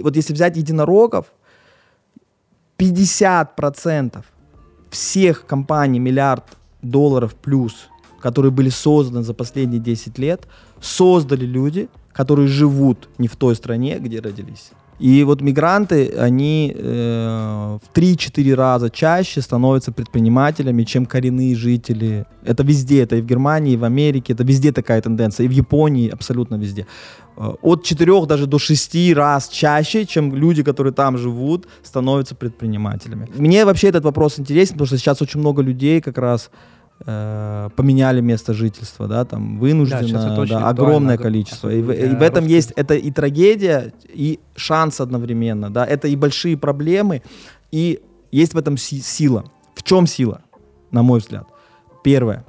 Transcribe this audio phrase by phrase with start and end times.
[0.00, 1.26] Вот если взять единорогов,
[2.78, 4.24] 50%
[4.90, 6.44] всех компаний миллиард
[6.82, 7.88] долларов плюс,
[8.20, 10.46] которые были созданы за последние 10 лет,
[10.80, 14.70] создали люди, которые живут не в той стране, где родились.
[15.00, 22.24] И вот мигранты, они э, в 3-4 раза чаще становятся предпринимателями, чем коренные жители.
[22.44, 25.52] Это везде, это и в Германии, и в Америке, это везде такая тенденция, и в
[25.52, 26.86] Японии абсолютно везде.
[27.36, 33.28] Э, от 4 даже до 6 раз чаще, чем люди, которые там живут, становятся предпринимателями.
[33.36, 36.50] Мне вообще этот вопрос интересен, потому что сейчас очень много людей как раз
[37.06, 41.68] э, поменяли место жительства, да, там вынужденно, да, да, огромное количество.
[41.68, 46.16] И, в, и в этом есть это и трагедия, и шанс одновременно, да, это и
[46.16, 47.22] большие проблемы,
[47.70, 48.00] и
[48.32, 49.44] есть в этом си- сила.
[49.74, 50.40] В чем сила,
[50.90, 51.46] на мой взгляд?
[52.02, 52.44] Первое.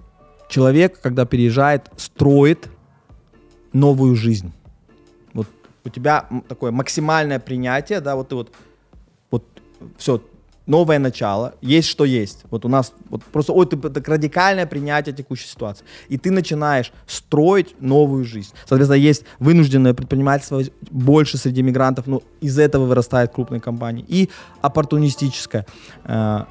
[0.49, 2.69] Человек, когда переезжает, строит
[3.73, 4.51] новую жизнь.
[5.33, 5.47] Вот
[5.85, 8.51] у тебя такое максимальное принятие, да, вот ты вот,
[9.31, 9.43] вот
[9.97, 10.21] все,
[10.69, 12.43] новое начало, есть что есть.
[12.51, 15.83] Вот у нас вот просто ой, ты, так радикальное принятие текущей ситуации.
[16.07, 18.53] И ты начинаешь строить новую жизнь.
[18.65, 20.61] Соответственно, есть вынужденное предпринимательство
[20.91, 24.05] больше среди мигрантов, но из этого вырастают крупные компании.
[24.07, 24.29] И
[24.61, 25.65] оппортунистическое.
[26.05, 26.45] Э,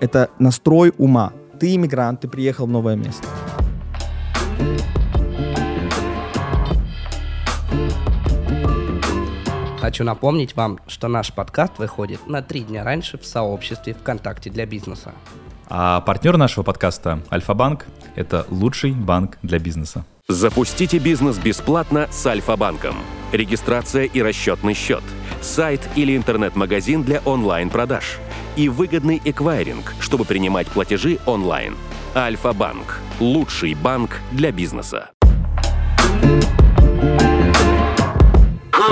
[0.00, 1.32] это настрой ума.
[1.58, 3.26] Ты иммигрант, ты приехал в новое место.
[9.82, 14.64] Хочу напомнить вам, что наш подкаст выходит на три дня раньше в сообществе ВКонтакте для
[14.64, 15.10] бизнеса.
[15.68, 20.04] А партнер нашего подкаста Альфа-Банк– это лучший банк для бизнеса.
[20.28, 22.94] Запустите бизнес бесплатно с Альфа-банком.
[23.32, 25.02] Регистрация и расчетный счет,
[25.40, 28.20] сайт или интернет-магазин для онлайн-продаж
[28.54, 31.74] и выгодный эквайринг, чтобы принимать платежи онлайн.
[32.14, 35.10] Альфа-банк– лучший банк для бизнеса.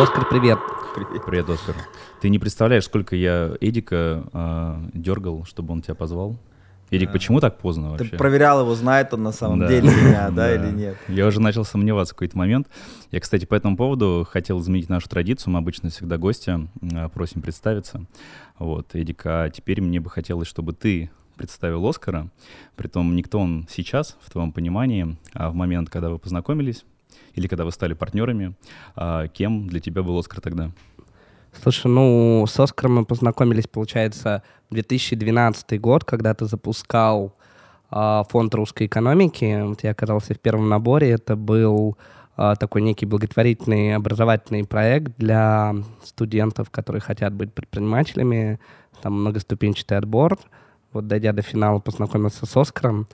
[0.00, 0.58] Оскар, привет.
[0.94, 1.24] Привет.
[1.24, 1.77] Привет, Оскар.
[2.20, 6.36] Ты не представляешь, сколько я Эдика э, дергал, чтобы он тебя позвал.
[6.91, 7.12] Эдик, да.
[7.12, 8.08] почему так поздно вообще?
[8.08, 9.69] Ты проверял его, знает он на самом да.
[9.69, 10.97] деле меня, да, или нет?
[11.06, 12.66] Я уже начал сомневаться в какой-то момент.
[13.12, 15.53] Я, кстати, по этому поводу хотел изменить нашу традицию.
[15.53, 18.04] Мы обычно всегда гостя э, просим представиться.
[18.59, 22.28] Вот, Эдик, а теперь мне бы хотелось, чтобы ты представил Оскара.
[22.75, 26.84] Притом никто он сейчас, в твоем понимании, а в момент, когда вы познакомились,
[27.34, 28.54] или когда вы стали партнерами,
[28.96, 30.70] а кем для тебя был Оскар тогда?
[31.62, 37.34] Слушай, ну, с Оскаром мы познакомились, получается, в 2012 год, когда ты запускал
[37.91, 39.62] э, фонд русской экономики.
[39.62, 41.10] Вот я оказался в первом наборе.
[41.10, 41.98] Это был
[42.36, 45.74] э, такой некий благотворительный образовательный проект для
[46.04, 48.60] студентов, которые хотят быть предпринимателями.
[49.02, 50.38] Там многоступенчатый отбор.
[50.92, 53.06] Вот дойдя до финала, познакомился с Оскаром.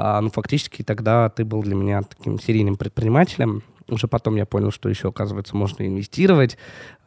[0.00, 3.64] А, ну, фактически тогда ты был для меня таким серийным предпринимателем.
[3.88, 6.56] Уже потом я понял, что еще, оказывается, можно инвестировать.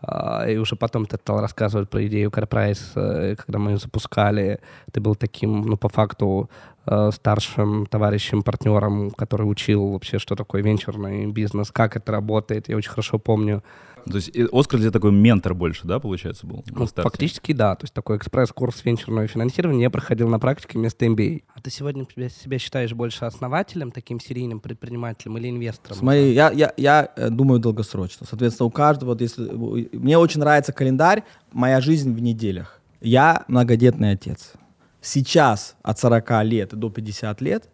[0.01, 4.59] А, и уже потом ты стал рассказывать про идею CarPrice, э, когда мы ее запускали.
[4.91, 6.49] Ты был таким, ну, по факту,
[6.85, 12.69] старшим товарищем, партнером, который учил вообще, что такое венчурный бизнес, как это работает.
[12.69, 13.63] Я очень хорошо помню
[14.09, 16.63] то есть Оскар для такой ментор больше, да, получается, был?
[16.67, 17.75] Ну, фактически, да.
[17.75, 21.43] То есть такой экспресс-курс венчурного финансирования я проходил на практике вместо MBA.
[21.53, 25.97] А ты сегодня себя, себя считаешь больше основателем, таким серийным предпринимателем или инвестором?
[25.97, 28.25] Смотри, я, я, я э, думаю долгосрочно.
[28.27, 29.49] Соответственно, у каждого, вот если...
[29.51, 32.81] Мне очень нравится календарь «Моя жизнь в неделях».
[33.01, 34.53] Я многодетный отец.
[35.01, 37.69] Сейчас от 40 лет до 50 лет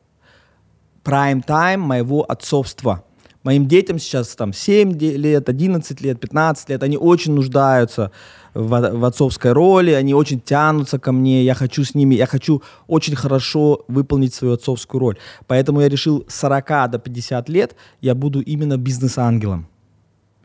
[1.03, 3.03] прайм-тайм моего отцовства–
[3.47, 8.11] Моим детям сейчас там 7 лет, 11 лет, 15 лет, они очень нуждаются
[8.53, 12.61] в, в отцовской роли, они очень тянутся ко мне, я хочу с ними, я хочу
[12.87, 15.17] очень хорошо выполнить свою отцовскую роль.
[15.45, 19.69] Поэтому я решил с 40 до 50 лет я буду именно бизнес-ангелом,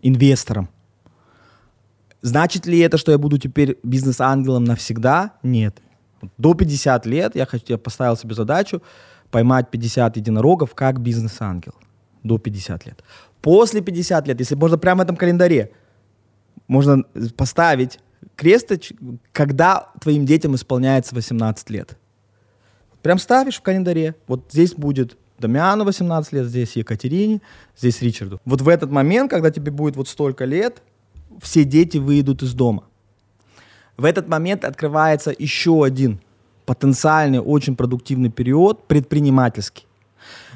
[0.02, 0.68] инвестором.
[2.20, 5.32] Значит ли это, что я буду теперь бизнес-ангелом навсегда?
[5.42, 5.82] Нет.
[6.38, 8.82] До 50 лет я, хочу, я поставил себе задачу
[9.30, 11.74] поймать 50 единорогов как бизнес-ангел
[12.22, 13.02] до 50 лет.
[13.40, 15.72] После 50 лет, если можно прямо в этом календаре,
[16.68, 17.02] можно
[17.36, 17.98] поставить
[18.36, 18.70] крест,
[19.32, 21.98] когда твоим детям исполняется 18 лет.
[23.02, 24.14] Прям ставишь в календаре.
[24.28, 27.40] Вот здесь будет Дамиану 18 лет, здесь Екатерине,
[27.76, 28.40] здесь Ричарду.
[28.44, 30.82] Вот в этот момент, когда тебе будет вот столько лет,
[31.40, 32.84] все дети выйдут из дома.
[34.02, 36.18] В этот момент открывается еще один
[36.66, 39.86] потенциальный, очень продуктивный период, предпринимательский.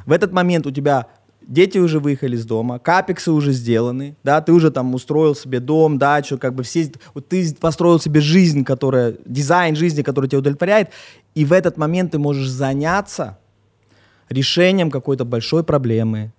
[0.05, 1.07] В этот момент у тебя
[1.43, 5.97] дети уже выехали из дома, капексы уже сделаны, да, ты уже там устроил себе дом,
[5.97, 10.91] дачу, как бы все, вот ты построил себе жизнь, которая, дизайн жизни, который тебя удовлетворяет,
[11.37, 13.39] и в этот момент ты можешь заняться
[14.29, 16.33] решением какой-то большой проблемы,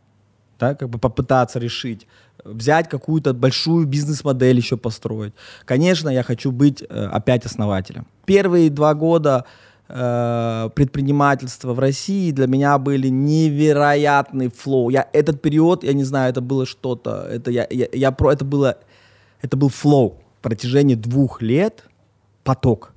[0.59, 2.05] да, как бы попытаться решить
[2.47, 5.33] взять какую-то большую бизнес-модель еще построить.
[5.65, 8.07] Конечно, я хочу быть э, опять основателем.
[8.25, 9.45] Первые два года
[9.87, 14.89] э, предпринимательства в России для меня были невероятный flow.
[14.89, 18.45] Я этот период, я не знаю, это было что-то, это я, я, я про это
[18.45, 18.77] было,
[19.41, 20.17] это был flow.
[20.39, 21.83] В протяжении двух лет
[22.43, 22.93] поток,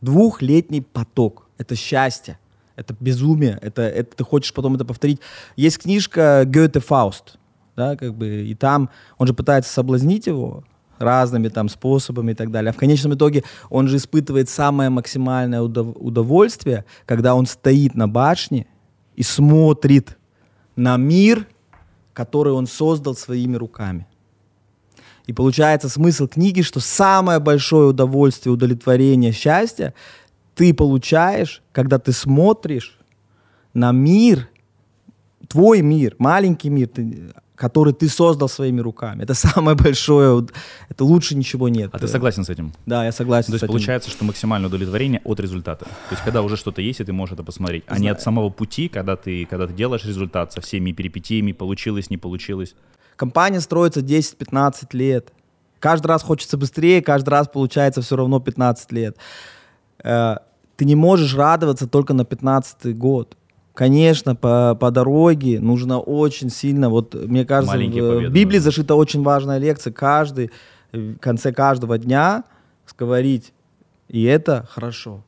[0.00, 1.46] двухлетний поток.
[1.58, 2.38] Это счастье,
[2.76, 5.20] это безумие, это, это ты хочешь потом это повторить.
[5.56, 7.38] Есть книжка Гёте Фауст,
[7.76, 10.64] да, как бы, и там он же пытается соблазнить его,
[10.98, 12.70] разными там способами и так далее.
[12.70, 18.08] А в конечном итоге он же испытывает самое максимальное удов- удовольствие, когда он стоит на
[18.08, 18.66] башне
[19.14, 20.16] и смотрит
[20.74, 21.46] на мир,
[22.14, 24.06] который он создал своими руками.
[25.26, 29.92] И получается смысл книги, что самое большое удовольствие, удовлетворение, счастье
[30.54, 32.98] ты получаешь, когда ты смотришь
[33.74, 34.48] на мир,
[35.48, 39.22] твой мир, маленький мир, ты, который ты создал своими руками.
[39.22, 40.46] Это самое большое,
[40.88, 41.90] это лучше ничего нет.
[41.92, 42.72] А ты согласен с этим?
[42.86, 43.72] Да, я согласен То есть этим.
[43.72, 45.84] получается, что максимальное удовлетворение от результата.
[45.84, 48.50] То есть когда уже что-то есть, и ты можешь это посмотреть, а не от самого
[48.50, 52.74] пути, когда ты, когда ты делаешь результат со всеми перипетиями, получилось, не получилось.
[53.16, 55.32] Компания строится 10-15 лет.
[55.80, 59.16] Каждый раз хочется быстрее, каждый раз получается все равно 15 лет.
[60.04, 60.36] Э,
[60.76, 63.36] Ты не можешь радоваться только на 15 год.
[63.76, 68.58] Конечно, по, по дороге нужно очень сильно, вот мне кажется, в, Маленькие в победы Библии
[68.58, 69.92] зашита очень важная лекция.
[69.92, 70.50] Каждый,
[70.92, 72.44] в конце каждого дня
[72.96, 73.52] говорить,
[74.08, 75.22] и это хорошо,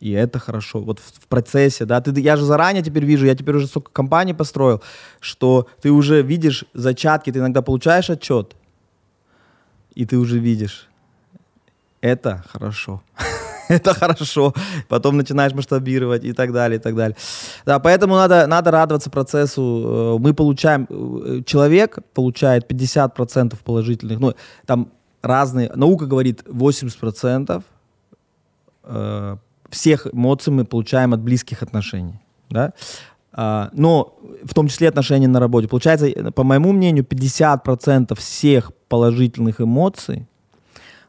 [0.00, 0.80] и это хорошо.
[0.80, 3.92] Вот в, в процессе, да, ты, я же заранее теперь вижу, я теперь уже столько
[3.92, 4.82] компаний построил,
[5.20, 8.56] что ты уже видишь зачатки, ты иногда получаешь отчет,
[9.94, 10.88] и ты уже видишь,
[12.00, 13.04] это хорошо.
[13.68, 14.52] это хорошо.
[14.88, 17.16] Потом начинаешь масштабировать и так далее, и так далее.
[17.66, 20.16] Да, поэтому надо, надо радоваться процессу.
[20.16, 24.34] Э, Мы получаем, э, человек получает 50% положительных, ну,
[24.66, 24.88] там
[25.22, 27.62] разные, наука говорит 80%
[28.84, 29.36] э,
[29.70, 32.20] всех эмоций мы получаем от близких отношений,
[32.50, 32.72] да,
[33.36, 35.66] А, но в том числе отношения на работе.
[35.66, 40.28] Получается, по моему мнению, 50% всех положительных эмоций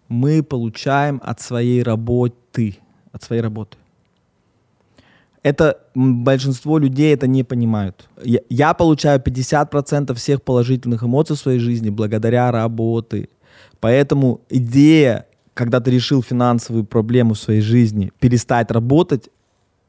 [0.07, 2.77] мы получаем от своей работы,
[3.11, 3.77] от своей работы.
[5.43, 8.09] Это большинство людей это не понимают.
[8.23, 13.29] Я, я получаю 50% всех положительных эмоций в своей жизни благодаря работе.
[13.79, 19.29] Поэтому идея, когда ты решил финансовую проблему в своей жизни, перестать работать,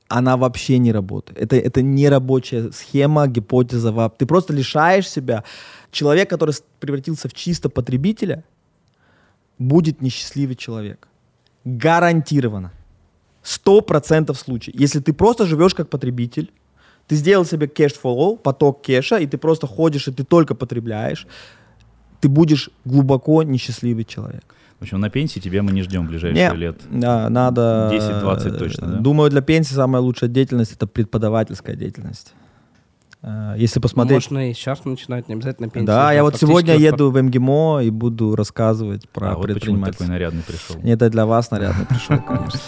[0.09, 1.39] она вообще не работает.
[1.39, 4.11] Это, это не рабочая схема, гипотеза.
[4.19, 5.43] Ты просто лишаешь себя.
[5.91, 8.45] Человек, который превратился в чисто потребителя,
[9.59, 11.09] будет несчастливый человек.
[11.65, 12.73] Гарантированно.
[13.43, 14.73] Сто процентов случай.
[14.75, 16.51] Если ты просто живешь как потребитель,
[17.07, 21.27] ты сделал себе cash flow, поток кеша, и ты просто ходишь, и ты только потребляешь,
[22.21, 24.45] ты будешь глубоко несчастливый человек.
[24.79, 26.81] В общем, на пенсии тебя мы не ждем в ближайшие Не, лет.
[26.91, 27.91] да, надо...
[27.93, 28.99] 10-20 э, точно, да?
[28.99, 32.35] Думаю, для пенсии самая лучшая деятельность это преподавательская деятельность.
[33.27, 34.31] Э, Если посмотреть...
[34.31, 35.87] Можно и сейчас начинать, не обязательно пенсию.
[35.87, 39.51] да, я вот сегодня вот еду в МГИМО и буду рассказывать про А вот почему
[39.51, 40.07] такой предпринимательство.
[40.07, 40.77] нарядный пришел.
[40.83, 42.61] Не, Это для вас нарядно пришел, конечно.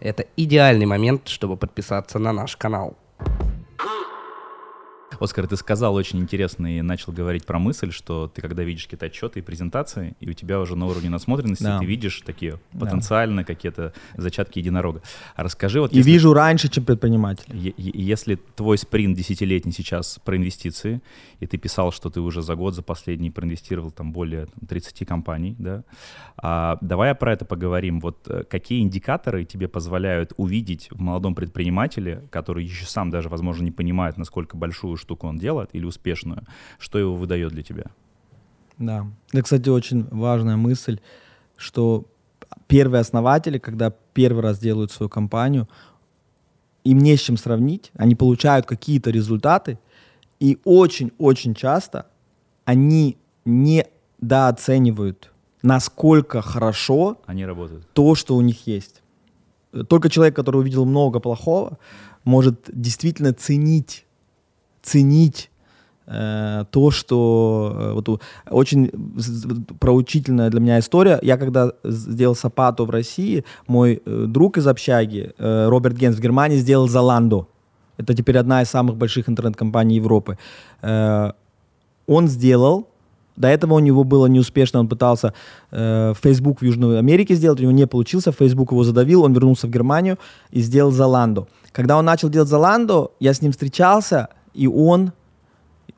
[0.00, 2.96] Это идеальный момент, чтобы подписаться на наш канал.
[5.22, 9.06] Оскар, ты сказал очень интересно и начал говорить про мысль, что ты когда видишь какие-то
[9.06, 11.78] отчеты и презентации, и у тебя уже на уровне насмотренности Да.
[11.78, 12.80] ты видишь такие Да.
[12.86, 15.02] потенциально какие-то зачатки единорога.
[15.36, 17.44] А расскажи вот И если- вижу раньше, чем предприниматель.
[17.76, 21.00] Если твой спринт десятилетний сейчас про инвестиции,
[21.40, 25.04] и ты писал, что ты уже за год, за последний проинвестировал там более там, 30
[25.04, 25.84] компаний, да,
[26.36, 28.00] а, давай про это поговорим.
[28.00, 33.62] Вот э, какие индикаторы тебе позволяют увидеть в молодом предпринимателе, который еще сам даже, возможно,
[33.64, 36.44] не понимает, насколько большую штуку он делает или успешную,
[36.78, 37.84] что его выдает для тебя?
[38.78, 39.06] Да.
[39.32, 40.98] Это, кстати, очень важная мысль,
[41.56, 42.06] что
[42.66, 45.68] первые основатели, когда первый раз делают свою компанию,
[46.84, 49.78] им не с чем сравнить, они получают какие-то результаты,
[50.40, 52.06] и очень-очень часто
[52.64, 55.30] они недооценивают,
[55.62, 57.86] насколько хорошо Они работают.
[57.92, 59.02] то, что у них есть.
[59.88, 61.78] Только человек, который увидел много плохого,
[62.24, 64.04] может действительно ценить,
[64.82, 65.50] ценить
[66.06, 68.20] э, то, что э, вот
[68.50, 68.90] очень
[69.78, 71.18] проучительная для меня история.
[71.22, 76.58] Я когда сделал Сапату в России, мой э, друг из общаги Роберт Генс в Германии
[76.58, 77.46] сделал Zalando.
[77.96, 80.38] Это теперь одна из самых больших интернет-компаний Европы.
[80.82, 82.88] Он сделал
[83.36, 85.32] до этого у него было неуспешно, он пытался
[85.70, 89.70] Facebook в Южной Америке сделать, у него не получился, Facebook его задавил, он вернулся в
[89.70, 90.18] Германию
[90.50, 91.46] и сделал Zalando.
[91.72, 95.12] Когда он начал делать Zalando, я с ним встречался, и он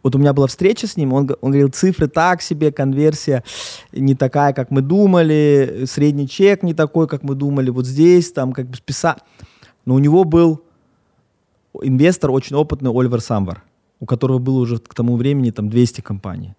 [0.05, 3.43] вот у меня была встреча с ним, он, он говорил, цифры так себе, конверсия
[3.91, 8.53] не такая, как мы думали, средний чек не такой, как мы думали, вот здесь там
[8.53, 9.17] как бы списа...
[9.87, 10.63] Но у него был
[11.83, 13.63] инвестор очень опытный Оливер Самвар,
[13.99, 16.55] у которого было уже к тому времени там 200 компаний.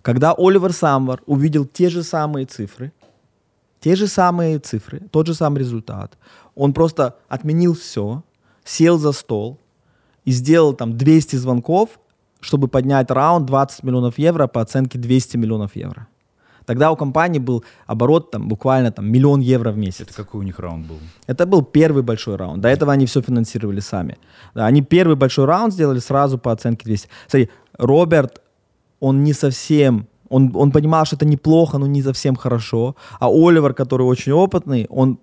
[0.00, 2.92] Когда Оливер Самвар увидел те же самые цифры,
[3.80, 6.16] те же самые цифры, тот же самый результат,
[6.54, 8.22] он просто отменил все,
[8.64, 9.58] сел за стол
[10.24, 11.98] и сделал там 200 звонков,
[12.40, 16.06] чтобы поднять раунд 20 миллионов евро по оценке 200 миллионов евро.
[16.66, 20.02] Тогда у компании был оборот там, буквально там, миллион евро в месяц.
[20.02, 20.98] Это какой у них раунд был?
[21.26, 22.62] Это был первый большой раунд.
[22.62, 24.16] До этого они все финансировали сами.
[24.54, 27.08] Да, они первый большой раунд сделали сразу по оценке 200.
[27.28, 28.40] Смотри, Роберт,
[29.00, 30.06] он не совсем...
[30.30, 32.96] Он, он понимал, что это неплохо, но не совсем хорошо.
[33.20, 35.18] А Оливер, который очень опытный, он,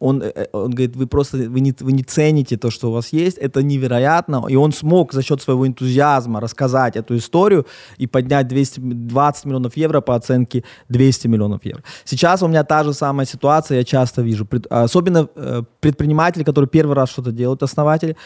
[0.00, 2.92] он, э, э, он говорит, вы просто вы не, вы не цените то, что у
[2.92, 4.46] вас есть, это невероятно.
[4.48, 10.00] И он смог за счет своего энтузиазма рассказать эту историю и поднять 220 миллионов евро
[10.00, 11.82] по оценке 200 миллионов евро.
[12.04, 14.44] Сейчас у меня та же самая ситуация, я часто вижу.
[14.46, 18.16] Пред- Особенно э, предприниматели, которые первый раз что-то делают, основатели,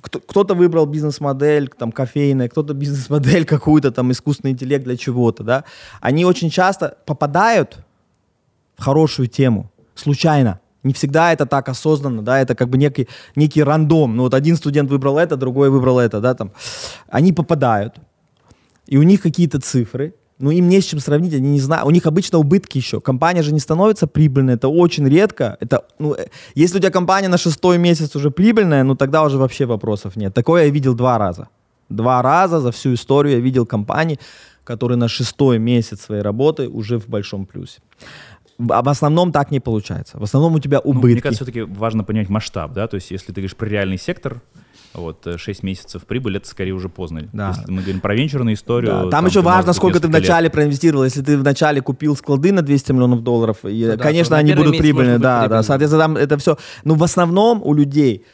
[0.00, 5.64] кто- кто-то выбрал бизнес-модель, там, кофейная, кто-то бизнес-модель какую-то, там, искусственный интеллект для чего-то, да,
[6.00, 7.78] они очень часто попадают
[8.78, 10.60] в хорошую тему, случайно.
[10.82, 14.16] Не всегда это так осознанно, да, это как бы некий, некий рандом.
[14.16, 16.52] Ну вот один студент выбрал это, другой выбрал это, да, там.
[17.08, 17.96] Они попадают,
[18.86, 21.90] и у них какие-то цифры, ну им не с чем сравнить, они не знают, у
[21.90, 23.00] них обычно убытки еще.
[23.00, 25.56] Компания же не становится прибыльной, это очень редко.
[25.60, 29.36] Это, ну, э, если у тебя компания на шестой месяц уже прибыльная, ну тогда уже
[29.36, 30.34] вообще вопросов нет.
[30.34, 31.48] Такое я видел два раза.
[31.90, 34.18] Два раза за всю историю я видел компании,
[34.64, 37.80] которые на шестой месяц своей работы уже в большом плюсе.
[38.66, 40.18] В- основном так не получается.
[40.18, 41.12] В основном у тебя Ну, убытки.
[41.14, 44.40] мне кажется, все-таки важно понять масштаб, да, то есть если ты говоришь про реальный сектор,
[44.92, 47.28] вот, 6 месяцев прибыль, это скорее уже поздно.
[47.32, 47.54] Да.
[47.56, 49.04] Если мы говорим про венчурную историю...
[49.04, 50.26] Да, Там, еще ты важно, сколько ты несколько лет.
[50.28, 51.04] вначале проинвестировал.
[51.04, 54.78] Если ты вначале купил склады на 200 миллионов долларов, и, Ну да, конечно, они будут
[54.78, 55.18] прибыльны.
[55.18, 55.62] Да, да, прибыльно.
[55.62, 56.58] соответственно, там это все.
[56.84, 58.24] Но в основном у людей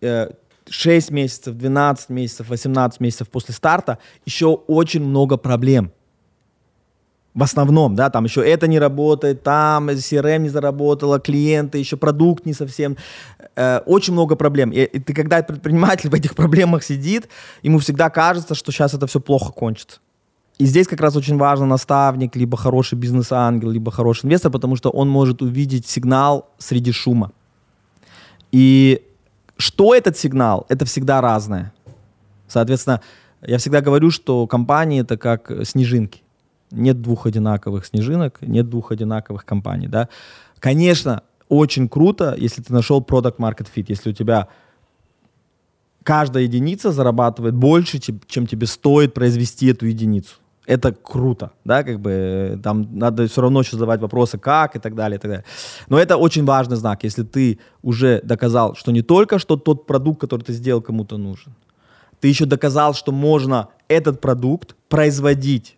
[0.00, 0.30] э,
[0.70, 5.92] 6 месяцев, 12 месяцев, 18 месяцев после старта еще очень много проблем.
[7.38, 12.46] В основном, да, там еще это не работает, там CRM не заработало, клиенты, еще продукт
[12.46, 12.96] не совсем.
[13.54, 14.72] Э, очень много проблем.
[14.72, 17.28] И, и ты, когда предприниматель в этих проблемах сидит,
[17.62, 20.00] ему всегда кажется, что сейчас это все плохо кончится.
[20.58, 24.90] И здесь как раз очень важен наставник, либо хороший бизнес-ангел, либо хороший инвестор, потому что
[24.90, 27.30] он может увидеть сигнал среди шума.
[28.50, 29.00] И
[29.58, 30.66] что этот сигнал?
[30.68, 31.72] Это всегда разное.
[32.48, 33.00] Соответственно,
[33.42, 36.22] я всегда говорю, что компании это как снежинки.
[36.70, 39.88] Нет двух одинаковых снежинок, нет двух одинаковых компаний.
[39.88, 40.08] Да?
[40.58, 44.48] Конечно, очень круто, если ты нашел product market fit, если у тебя
[46.02, 50.36] каждая единица зарабатывает больше, чем, тебе стоит произвести эту единицу.
[50.66, 54.78] Это круто, да, как бы э, там надо все равно еще задавать вопросы, как и
[54.78, 55.44] так далее, и так далее.
[55.88, 60.20] Но это очень важный знак, если ты уже доказал, что не только что тот продукт,
[60.20, 61.54] который ты сделал, кому-то нужен,
[62.20, 65.77] ты еще доказал, что можно этот продукт производить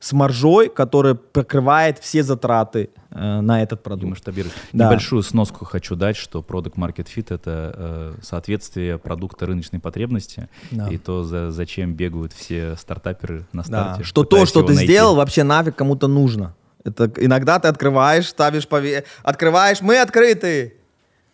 [0.00, 4.10] с маржой, которая покрывает все затраты э, на этот И продукт.
[4.10, 4.54] масштабировать.
[4.72, 4.86] Да.
[4.86, 10.88] Небольшую сноску хочу дать, что Product Market Fit— это э, соответствие продукта рыночной потребности Да.
[10.88, 14.04] и то, за, зачем бегают все стартаперы на Да, старте.
[14.04, 14.84] что то, что ты найти.
[14.92, 16.54] сделал, вообще нафиг кому-то нужно.
[16.84, 19.04] Это иногда ты открываешь, ставишь пове...
[19.24, 20.74] открываешь, мы открыты,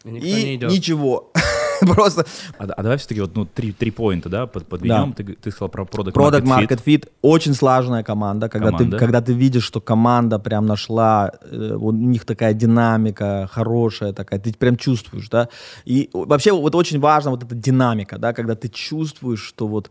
[0.04, 0.71] И никто и не идет.
[0.71, 1.30] ничего.
[1.95, 2.25] Просто
[2.59, 5.12] А, а давай все-таки вот ну, три, три поинта, да, под, подведем.
[5.12, 6.69] Ты, г- ты сказал про Product, Product Market.
[6.69, 8.97] Market Fit очень сложная команда, когда Команда.
[8.97, 14.41] ты когда ты видишь, что команда прям нашла, э, у них такая динамика хорошая такая,
[14.41, 15.49] ты прям чувствуешь, да.
[15.85, 19.91] И вообще вот очень важно вот эта динамика, да, когда ты чувствуешь, что вот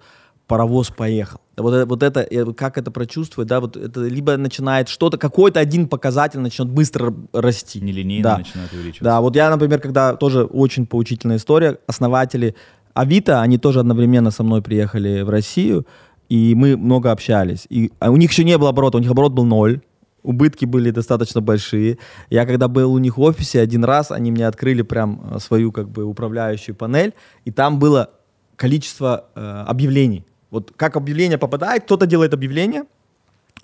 [0.54, 1.40] паровоз поехал.
[1.58, 5.60] Вот, это- вот это, э, как это прочувствовать, да, вот это либо начинает что-то, какой-то
[5.60, 7.82] один показатель начнет быстро расти.
[7.82, 8.38] Нелинейно Да.
[8.38, 9.04] начинает увеличиваться.
[9.04, 12.54] Да, вот я, например, когда тоже очень поучительная история, основатели
[12.94, 15.88] Авито, они тоже одновременно со мной приехали в Россию,
[16.30, 17.66] и мы много общались.
[17.72, 19.82] И, а у них еще не было оборота, у них оборот был ноль,
[20.22, 21.98] убытки были достаточно большие.
[22.30, 25.72] Я когда был у них в офисе один раз, они мне открыли прям э, свою
[25.72, 27.14] как бы управляющую панель,
[27.46, 28.12] и там было
[28.56, 30.24] количество э, объявлений.
[30.54, 32.84] Вот как объявление попадает, кто-то делает объявление,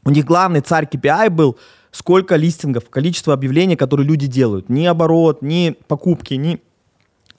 [0.06, 1.56] у них главный царь KPI был,
[1.92, 4.70] сколько листингов, количество объявлений, которые люди делают.
[4.70, 6.60] Ни оборот, ни покупки, ни...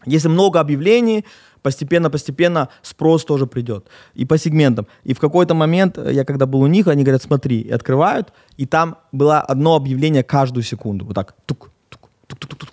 [0.06, 1.24] Если много объявлений,
[1.62, 3.86] постепенно-постепенно спрос тоже придет.
[4.14, 4.86] И по сегментам.
[5.02, 8.32] И в какой-то момент, э, я когда был у них, они говорят, смотри, и открывают,
[8.56, 11.04] и там было одно объявление каждую секунду.
[11.06, 11.34] Вот так.
[11.46, 12.70] Тук, тук, тук, тук, тук,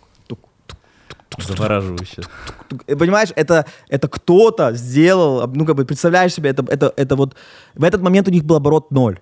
[1.37, 2.23] Завораживающе.
[2.87, 7.35] Понимаешь, это, это кто-то сделал, ну, как бы, представляешь себе, это, это, это вот,
[7.75, 9.19] в этот момент у них был оборот ноль.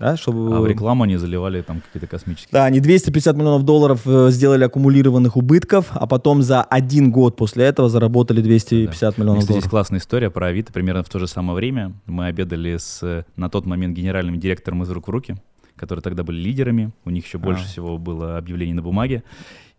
[0.00, 0.56] Да, чтобы...
[0.56, 2.48] А в рекламу они заливали там какие-то космические.
[2.52, 7.66] Да, они 250 миллионов долларов э, сделали аккумулированных убытков, а потом за один год после
[7.66, 9.22] этого заработали 250 да.
[9.22, 9.64] миллионов Кстати, долларов.
[9.64, 10.72] Есть классная история про Авито.
[10.72, 14.82] Примерно в то же самое время мы обедали с э, на тот момент генеральным директором
[14.84, 15.36] из рук в руки,
[15.76, 16.92] которые тогда были лидерами.
[17.04, 17.66] У них еще больше А.
[17.66, 19.22] всего было объявлений на бумаге.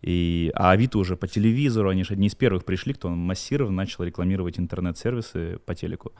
[0.02, 4.04] И, а Авито уже по телевизору, они же одни из первых пришли, кто массированно начал
[4.04, 6.12] рекламировать интернет-сервисы по телеку.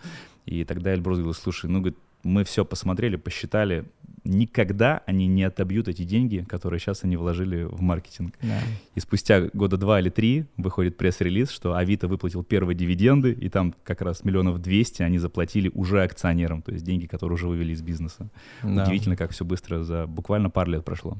[0.47, 3.85] И тогда Эльбрус говорил, слушай, ну, говорит, мы все посмотрели, посчитали,
[4.25, 8.35] никогда они не отобьют эти деньги, которые сейчас они вложили в маркетинг.
[8.41, 8.61] Да.
[8.95, 13.75] И спустя года два или три выходит пресс-релиз, что Авито выплатил первые дивиденды, и там
[13.83, 17.83] как раз миллионов двести они заплатили уже акционерам, то есть деньги, которые уже вывели из
[17.83, 18.29] бизнеса.
[18.63, 18.85] Да.
[18.85, 21.19] Удивительно, как все быстро за буквально пару лет прошло.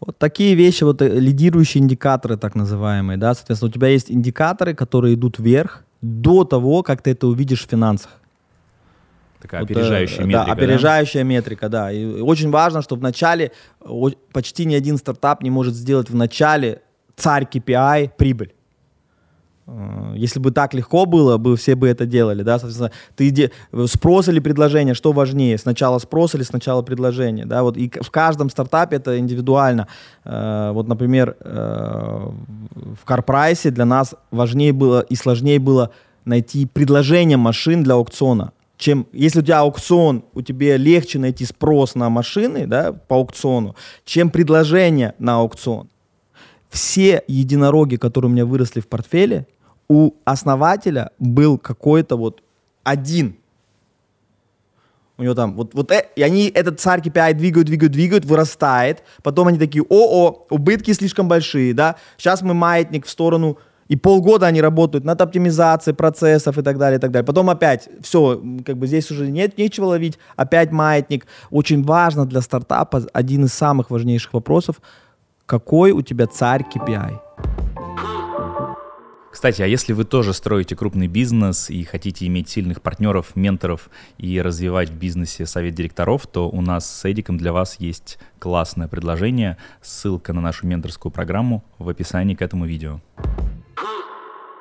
[0.00, 4.74] Вот такие вещи, вот э, лидирующие индикаторы, так называемые, да, соответственно, у тебя есть индикаторы,
[4.74, 8.10] которые идут вверх до того, как ты это увидишь в финансах.
[9.42, 10.46] Такая Вот, опережающая э, метрика.
[10.46, 11.92] Да, опережающая метрика, да.
[11.92, 13.52] И очень важно, чтобы в начале
[14.32, 16.80] почти ни один стартап не может сделать в начале
[17.16, 18.54] царь KPI прибыль.
[19.70, 23.50] Э, Если бы так легко было, бы все бы это делали, да, соответственно, ты иди,
[23.86, 28.50] спрос или предложение, что важнее, сначала спрос или сначала предложение, да, вот и в каждом
[28.50, 29.86] стартапе это индивидуально.
[30.24, 32.30] Э, Вот, например, э,
[33.02, 35.90] в CarPrice для нас важнее было и сложнее было
[36.24, 38.52] найти предложение машин для аукциона.
[38.76, 43.74] Чем, если у тебя аукцион, у тебя легче найти спрос на машины да, по аукциону,
[44.04, 45.88] чем предложение на аукцион
[46.70, 49.46] все единороги, которые у меня выросли в портфеле,
[49.90, 52.44] у основателя был какой-то вот
[52.84, 53.34] один.
[55.18, 59.02] У него там вот, вот э- и они этот царь KPI двигают, двигают, двигают, вырастает.
[59.24, 61.96] Потом они такие, о-о, убытки слишком большие, да.
[62.16, 66.98] Сейчас мы маятник в сторону и полгода они работают над оптимизацией процессов и так далее,
[66.98, 67.26] и так далее.
[67.26, 71.26] Потом опять, все, как бы здесь уже нет нечего ловить, опять маятник.
[71.50, 74.80] Очень важно для стартапа, один из самых важнейших вопросов,
[75.46, 77.29] какой у тебя царь KPI?
[79.40, 84.38] Кстати, а если вы тоже строите крупный бизнес и хотите иметь сильных партнеров, менторов и
[84.38, 89.56] развивать в бизнесе совет директоров, то у нас с Эдиком для вас есть классное предложение.
[89.80, 93.00] Ссылка на нашу менторскую программу в описании к этому видео.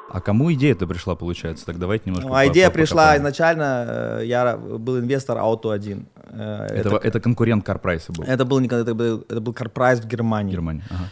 [0.10, 1.66] А кому идея-то пришла, получается?
[1.66, 6.06] Так давайте немножко Ну, а идея пришла изначально, э, я был инвестор Auto1.
[6.32, 10.52] Э, Это, это конкурент CarPrice был это был, это был, это был CarPrice в Германии.
[10.52, 10.84] Германии.
[10.90, 11.10] Ага.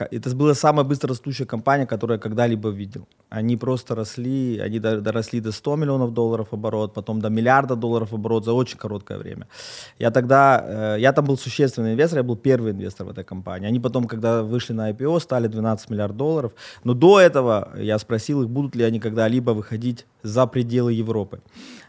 [0.00, 3.06] Э, Это была самая быстро растущая компания, которую я когда-либо видел.
[3.30, 8.12] Они просто росли, они до- доросли до 100 миллионов долларов оборот, потом до миллиарда долларов
[8.12, 9.46] оборот за очень короткое время.
[9.98, 10.64] Я тогда,
[10.96, 13.68] э, я там был существенный инвестор, я был первый инвестор в этой компании.
[13.68, 16.52] Они потом, когда вышли на IPO, стали 12 миллиардов долларов.
[16.84, 21.40] Но до этого я спросил их, будут ли они когда-либо выходить за пределы Европы.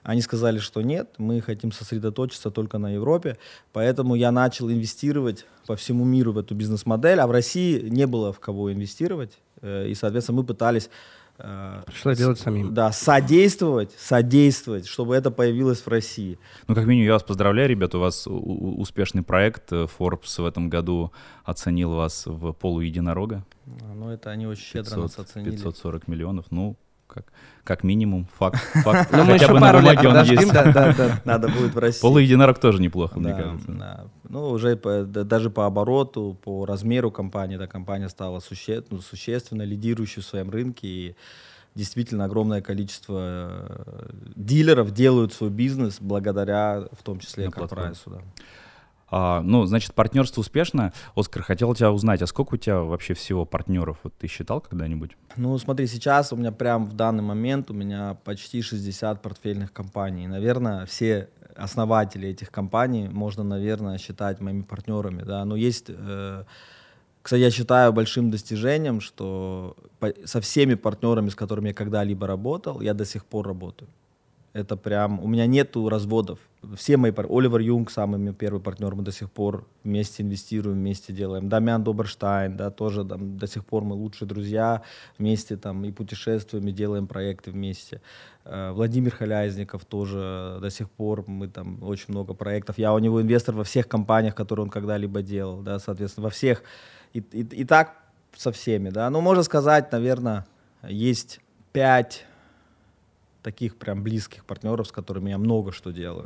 [0.06, 3.38] Они сказали, что нет, мы хотим сосредоточиться только на Европе,
[3.74, 8.32] поэтому я начал инвестировать по всему миру в эту бизнес-модель, а в России не было
[8.32, 10.91] в кого инвестировать, э, и, соответственно, мы пытались
[11.39, 12.72] э, Пришлось делать самим.
[12.72, 16.38] да, содействовать, содействовать, чтобы это появилось в России.
[16.68, 19.74] Ну, как минимум, я вас поздравляю, ребят, у вас успешный проект.
[19.74, 21.12] Э, Forbes в этом году
[21.44, 23.44] оценил вас в полуединорога.
[23.65, 25.52] А, Ну, это они очень щедро нас 500, оценили.
[25.56, 27.26] 540 миллионов, ну, как,
[27.63, 28.58] как минимум, факт.
[28.84, 29.12] факт.
[29.12, 31.22] Ну, мы Хотя еще пару лет подождем, да, да, да.
[31.26, 32.02] Надо будет в России.
[32.02, 33.72] Полуединорог тоже неплохо, мне Да, кажется.
[33.72, 34.06] да.
[34.30, 39.02] Ну, уже по- да- даже по обороту, по размеру компании, эта компания стала суще, ну,
[39.02, 40.88] существенно лидирующей в своем рынке.
[40.88, 41.15] И
[41.76, 43.20] действительно огромное количество
[43.68, 47.50] э, дилеров делают свой бизнес благодаря, в том числе.
[47.52, 48.10] Карпрайсу.
[48.12, 48.18] Да.
[49.17, 50.91] А, ну, значит, партнерство успешно.
[51.15, 53.97] Оскар, хотел тебя узнать, а сколько у тебя вообще всего партнеров?
[54.04, 55.12] Вот ты считал когда-нибудь?
[55.38, 60.28] Ну, смотри, сейчас у меня прям в данный момент у меня почти 60 портфельных компаний.
[60.28, 65.23] Наверное, все основатели этих компаний можно, наверное, считать моими партнерами.
[65.23, 65.45] Да?
[65.45, 66.43] Но есть, э,
[67.21, 69.78] кстати, я считаю большим достижением, что
[70.25, 73.88] со всеми партнерами, с которыми я когда-либо работал, я до сих пор работаю.
[74.56, 76.39] Это прям, у меня нету разводов.
[76.78, 77.26] Все мои пар...
[77.30, 81.50] Оливер Юнг, самый мой первый партнер, мы до сих пор вместе инвестируем, вместе делаем.
[81.50, 84.82] Дамиан Доберштайн, да, тоже там, до сих пор мы лучшие друзья,
[85.18, 88.02] вместе там и путешествуем, и делаем проекты вместе.
[88.46, 92.78] Э, Владимир Халязников тоже до сих пор, мы там очень много проектов.
[92.78, 96.63] Я у него инвестор во всех компаниях, которые он когда-либо делал, да, соответственно, во всех.
[97.12, 97.98] И, и, и так
[98.34, 99.10] со всеми, да.
[99.10, 100.48] Ну, можно сказать, наверное,
[100.82, 101.41] есть
[101.74, 102.26] пять
[103.45, 106.25] таких прям близких партнеров, с которыми я много что делаю.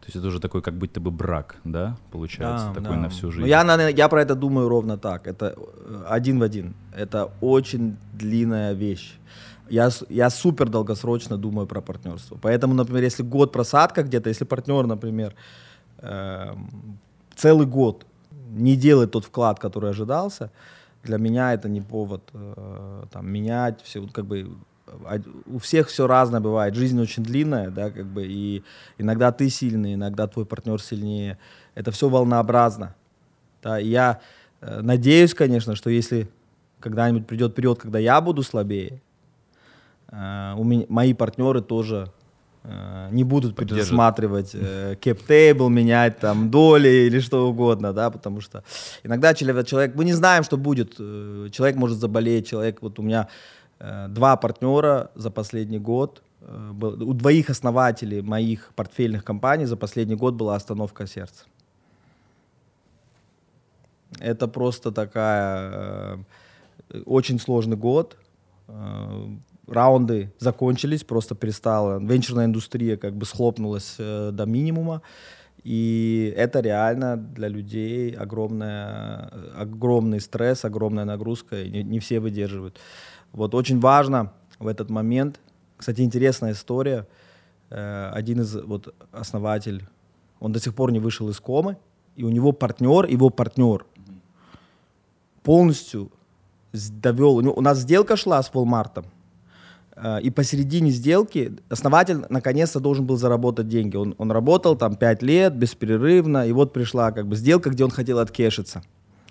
[0.00, 3.02] То есть это уже такой как будто бы брак, да, получается, Да, такой да.
[3.02, 3.48] на всю Ну, жизнь.
[3.48, 5.26] я, на- я про это думаю ровно так.
[5.26, 6.74] Это э, один в один.
[6.96, 9.18] Это очень длинная вещь.
[9.70, 12.38] Я, я супер долгосрочно думаю про партнерство.
[12.42, 15.34] Поэтому, например, если год просадка где-то, если партнер, например,
[15.98, 16.68] эм,
[17.36, 18.06] целый год
[18.50, 20.50] не делает тот вклад, который ожидался,
[21.04, 24.06] для меня это не повод э, там, менять все.
[24.12, 24.48] Как бы
[25.46, 26.74] у всех все разное бывает.
[26.74, 28.62] Жизнь очень длинная, да, как бы, и
[28.98, 31.38] иногда ты сильный, иногда твой партнер сильнее.
[31.74, 32.94] Это все волнообразно.
[33.62, 34.20] Да, и я
[34.60, 36.28] э, надеюсь, конечно, что если
[36.80, 39.02] когда-нибудь придет период, когда я буду слабее,
[40.10, 42.12] э, у меня, мои партнеры тоже
[42.62, 48.62] э, не будут предусматривать э, кэп-тейбл, менять там доли или что угодно, да, потому что
[49.02, 53.02] иногда человек, человек, мы не знаем, что будет, э, человек может заболеть, человек, вот у
[53.02, 53.28] меня
[54.08, 60.34] два партнера за последний год, э, у двоих основателей моих портфельных компаний за последний год
[60.34, 61.44] была остановка сердца.
[64.18, 66.24] Это просто такая
[66.90, 68.16] э, очень сложный год.
[68.68, 69.28] Э,
[69.66, 71.98] раунды закончились, просто перестала.
[72.00, 75.02] Венчурная индустрия как бы схлопнулась э, до минимума.
[75.64, 82.20] И это реально для людей огромная, э, огромный стресс, огромная нагрузка, и не, не все
[82.20, 82.78] выдерживают.
[83.32, 85.40] Вот очень важно в этот момент,
[85.76, 87.06] кстати, интересная история,
[87.70, 89.84] Э, один из вот основатель,
[90.40, 91.76] он до сих пор не вышел из комы,
[92.16, 93.84] и у него партнер, его партнер
[95.42, 96.10] полностью
[96.72, 97.36] довел.
[97.36, 99.04] У нас сделка шла с Walmart,
[99.96, 103.96] э, и посередине сделки основатель наконец-то должен был заработать деньги.
[103.96, 107.90] Он, он работал там 5 лет беспрерывно, и вот пришла как бы сделка, где он
[107.90, 108.82] хотел откешиться.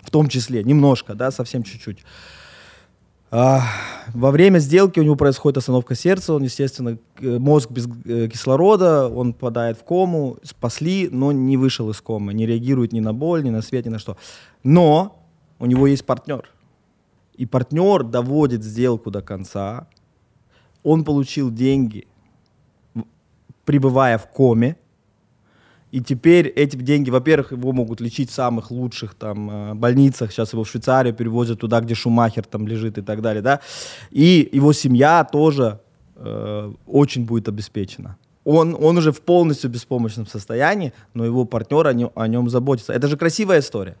[0.02, 2.04] В том числе, немножко, да, совсем чуть-чуть.
[3.30, 3.62] А,
[4.14, 9.08] во время сделки у него происходит остановка сердца, он, естественно, к- мозг без э, кислорода,
[9.08, 13.44] он попадает в кому, спасли, но не вышел из комы, не реагирует ни на боль,
[13.44, 14.16] ни на свет, ни на что.
[14.64, 15.22] Но
[15.58, 16.48] у него есть партнер.
[17.34, 19.88] И партнер доводит сделку до конца,
[20.82, 22.06] он получил деньги,
[23.64, 24.76] пребывая в коме,
[25.90, 30.32] и теперь эти деньги, во-первых, его могут лечить в самых лучших там э, больницах.
[30.32, 33.60] Сейчас его в Швейцарию перевозят туда, где Шумахер там лежит и так далее, да.
[34.10, 35.80] И его семья тоже
[36.16, 38.16] э, очень будет обеспечена.
[38.44, 42.92] Он, он уже в полностью беспомощном состоянии, но его партнер о, нем- о нем заботится.
[42.92, 43.96] Это же красивая история.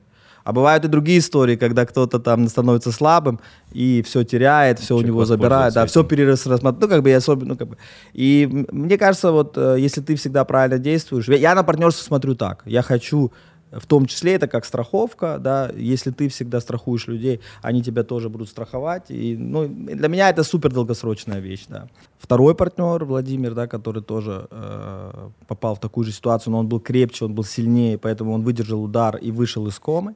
[0.48, 3.38] А бывают и другие истории, когда кто-то там становится слабым
[3.74, 6.08] и все теряет, все у Человек него забирает, да, воспользуется все этим.
[6.08, 7.76] перерасмотрел, ну, как бы, и особенно, ну, как бы.
[8.14, 12.34] И мне кажется, вот, э, если ты всегда правильно действуешь, я, я на партнерство смотрю
[12.34, 13.30] так, я хочу,
[13.72, 18.30] в том числе это как страховка, да, если ты всегда страхуешь людей, они тебя тоже
[18.30, 21.88] будут страховать, и, ну, для меня это супер долгосрочная вещь, да.
[22.18, 26.80] Второй партнер, Владимир, да, который тоже э, попал в такую же ситуацию, но он был
[26.80, 30.14] крепче, он был сильнее, поэтому он выдержал удар и вышел из комы.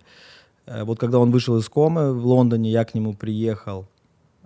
[0.66, 3.86] Э, Вот когда он вышел из комы в Лондоне, я к нему приехал.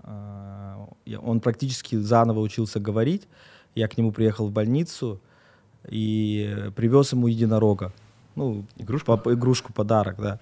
[0.05, 3.27] э, Он практически заново учился говорить.
[3.75, 5.19] Я к нему приехал в больницу
[5.89, 7.93] и э, привез ему единорога.
[8.37, 9.17] Ну, Игрушку?
[9.17, 10.39] по- игрушку, подарок, да.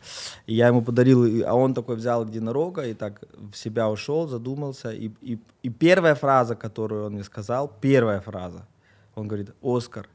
[0.46, 4.26] И я ему подарил, и- а он такой взял единорога и так в себя ушел,
[4.28, 4.90] задумался.
[4.90, 8.66] И, и, и первая фраза, которую он мне сказал, первая фраза,
[9.14, 10.08] он говорит, Оскар,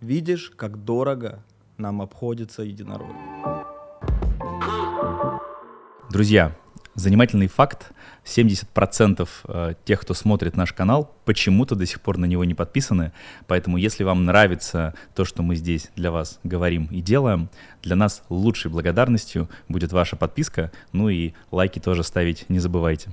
[0.00, 1.42] видишь, как дорого
[1.78, 3.08] нам обходится единорог.
[6.10, 6.52] Друзья,
[6.94, 7.90] занимательный факт.
[8.24, 13.12] 70% э, тех, кто смотрит наш канал, почему-то до сих пор на него не подписаны.
[13.46, 17.48] Поэтому, если вам нравится то, что мы здесь для вас говорим и делаем,
[17.82, 20.72] для нас лучшей благодарностью будет ваша подписка.
[20.92, 23.10] Ну и лайки тоже ставить не забывайте.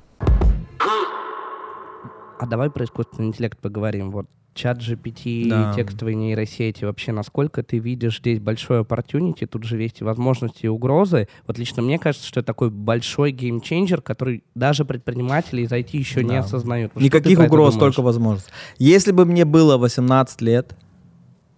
[2.39, 4.11] А давай про искусственный интеллект поговорим.
[4.11, 5.73] Вот чат GPT, Да.
[5.73, 10.67] текстовые нейросети, вообще насколько ты видишь здесь большой opportunity, тут же есть и возможности, и
[10.67, 11.27] угрозы.
[11.47, 16.23] Вот лично мне кажется, что это такой большой геймченджер, который даже предприниматели из IT еще
[16.23, 16.39] не Да.
[16.39, 16.91] осознают.
[16.93, 18.49] Вот Никаких угроз, только возможность.
[18.77, 20.75] Если бы мне было 18 лет,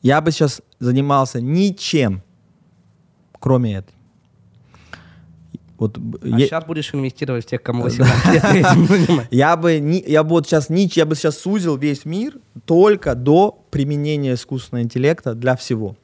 [0.01, 2.21] я бы сейчас занимался ничем,
[3.39, 3.92] кроме этого.
[5.77, 9.27] Вот, А е- сейчас будешь инвестировать в тех, кому 18 лет, и этим заниматься.
[9.31, 13.15] я бы не, я бы вот сейчас нич, я бы сейчас сузил весь мир только
[13.15, 15.95] до применения искусственного интеллекта для всего.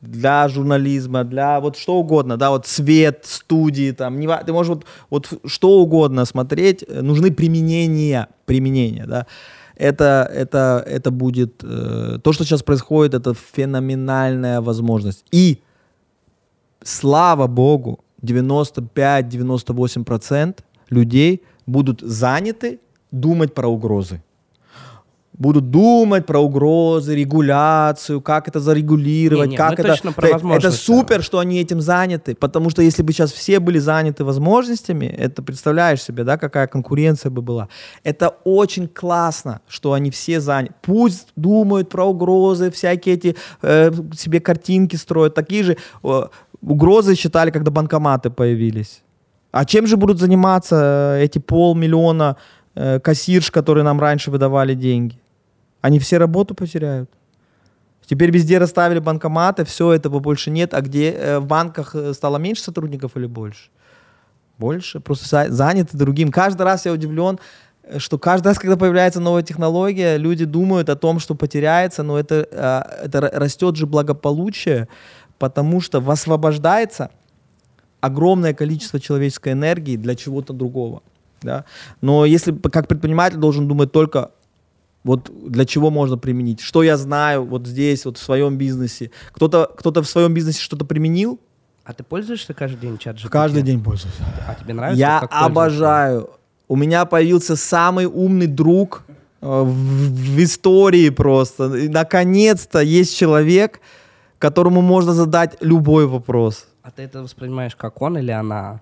[0.00, 4.84] Для журнализма, для вот что угодно, да, вот свет, студии, там, не, ты можешь вот,
[5.10, 9.26] вот что угодно смотреть, э, нужны применения, применения, да.
[9.74, 15.24] Это, это, это будет, э, то, что сейчас происходит, это феноменальная возможность.
[15.32, 15.58] И
[16.84, 20.58] слава богу, 95-98%
[20.90, 24.22] людей будут заняты думать про угрозы.
[25.36, 30.12] будут думать про угрозы, регуляцию, как это зарегулировать, Не, не, как мы это...
[30.12, 30.84] про это, возможности.
[30.84, 35.42] супер, что они этим заняты, потому что если бы сейчас все были заняты возможностями, это
[35.42, 37.68] представляешь себе, да, какая конкуренция бы была.
[38.04, 40.74] Это очень классно, что они все заняты.
[40.82, 46.22] Пусть думают про угрозы, всякие эти э, себе картинки строят, такие же э,
[46.66, 49.02] угрозы считали, когда банкоматы появились.
[49.52, 52.36] А чем же будут заниматься э, эти полмиллиона
[52.74, 55.18] э, кассирш, которые нам раньше выдавали деньги?
[55.80, 57.10] Они все работу потеряют.
[58.06, 60.74] Теперь везде расставили банкоматы, все этого больше нет.
[60.74, 63.70] А где э, в банках э, стало меньше сотрудников или больше?
[64.58, 65.00] Больше.
[65.00, 66.30] Просто за- заняты другим.
[66.30, 67.38] Каждый раз я удивлен,
[67.82, 72.18] э, что каждый раз, когда появляется новая технология, люди думают о том, что потеряется, но
[72.18, 74.88] это, э, это растет же благополучие,
[75.44, 77.10] потому что высвобождается
[78.00, 81.02] огромное количество человеческой энергии для чего-то другого.
[81.42, 81.66] Да?
[82.00, 84.30] Но если как предприниматель должен думать только
[85.02, 89.10] вот для чего можно применить, что я знаю вот здесь, вот в своем бизнесе.
[89.32, 91.38] Кто-то кто в своем бизнесе что-то применил,
[91.84, 93.28] А ты пользуешься каждый день чат GPT?
[93.28, 94.14] каждый день пользуюсь.
[94.48, 94.98] А тебе нравится?
[94.98, 96.30] Я обожаю.
[96.68, 99.04] У меня появился самый умный друг
[99.42, 101.76] э, в, в истории просто.
[101.76, 103.80] И, наконец-то есть человек,
[104.38, 106.66] которому можно задать любой вопрос.
[106.82, 108.80] А ты это воспринимаешь как он или она?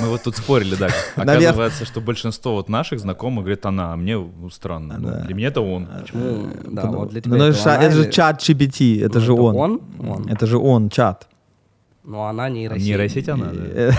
[0.00, 0.88] Мы вот тут спорили, да.
[1.16, 4.96] Оказывается, что большинство вот наших знакомых говорит она, а мне ну, странно.
[4.98, 5.26] Ну.
[5.26, 5.86] Для меня это он.
[6.00, 6.48] Почему?
[6.70, 9.24] Да, вот для Ну, тебя это, это ша- она это же чат GPT, это Ну,
[9.24, 9.56] же он.
[9.56, 9.80] он?
[10.00, 10.28] Он.
[10.28, 11.28] Это же он, чат.
[12.04, 12.84] Ну, она нейросеть.
[12.84, 13.92] Нейросеть она, да.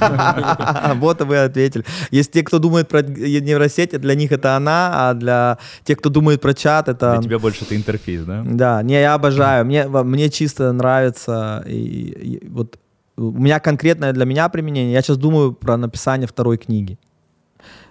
[0.00, 1.84] Э, Вот и вы ответили.
[2.12, 6.40] Есть те, кто думает про нейросеть, для них это она, а для тех, кто думает
[6.40, 7.14] про чат, это...
[7.14, 8.42] Для тебя больше это интерфейс, да?
[8.46, 9.64] Да, не, я обожаю.
[9.64, 11.64] Мне, чисто нравится.
[11.66, 12.78] И, и вот
[13.16, 14.92] у меня конкретное для меня применение.
[14.92, 16.96] Я сейчас думаю про написание второй книги.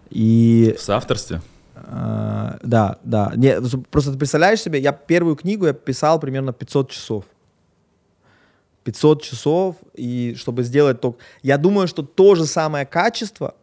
[0.09, 1.41] И В соавторстве?
[1.75, 3.33] э, да, да.
[3.35, 3.59] Не,
[3.89, 7.25] просто ты представляешь себе, я первую книгу я писал примерно 500 часов.
[8.83, 11.15] 500 часов, и чтобы сделать то...
[11.43, 13.55] Я думаю, что то же самое качество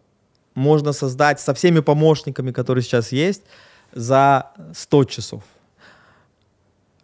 [0.55, 3.43] можно создать со всеми помощниками, которые сейчас есть,
[3.93, 5.43] за 100 часов.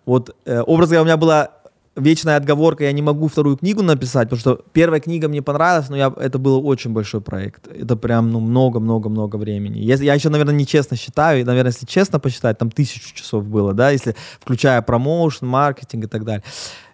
[0.06, 1.50] Вот, э, говоря, у меня была
[1.96, 5.96] вечная отговорка, я не могу вторую книгу написать, потому что первая книга мне понравилась, но
[5.96, 7.68] я, это был очень большой проект.
[7.68, 9.78] Это прям, ну, много-много-много времени.
[9.78, 13.72] Если, я еще, наверное, нечестно считаю, и, наверное, если честно посчитать, там тысячу часов было,
[13.72, 16.42] да, если включая промоушен, маркетинг и так далее.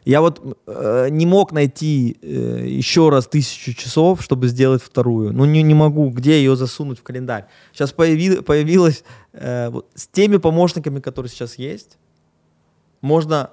[0.04, 5.32] Я вот э, не мог найти э, еще раз тысячу часов, чтобы сделать вторую.
[5.32, 7.44] Ну, не, не могу, где ее засунуть в календарь.
[7.72, 11.98] Сейчас появи, появилось э, вот, с теми помощниками, которые сейчас есть,
[13.02, 13.50] можно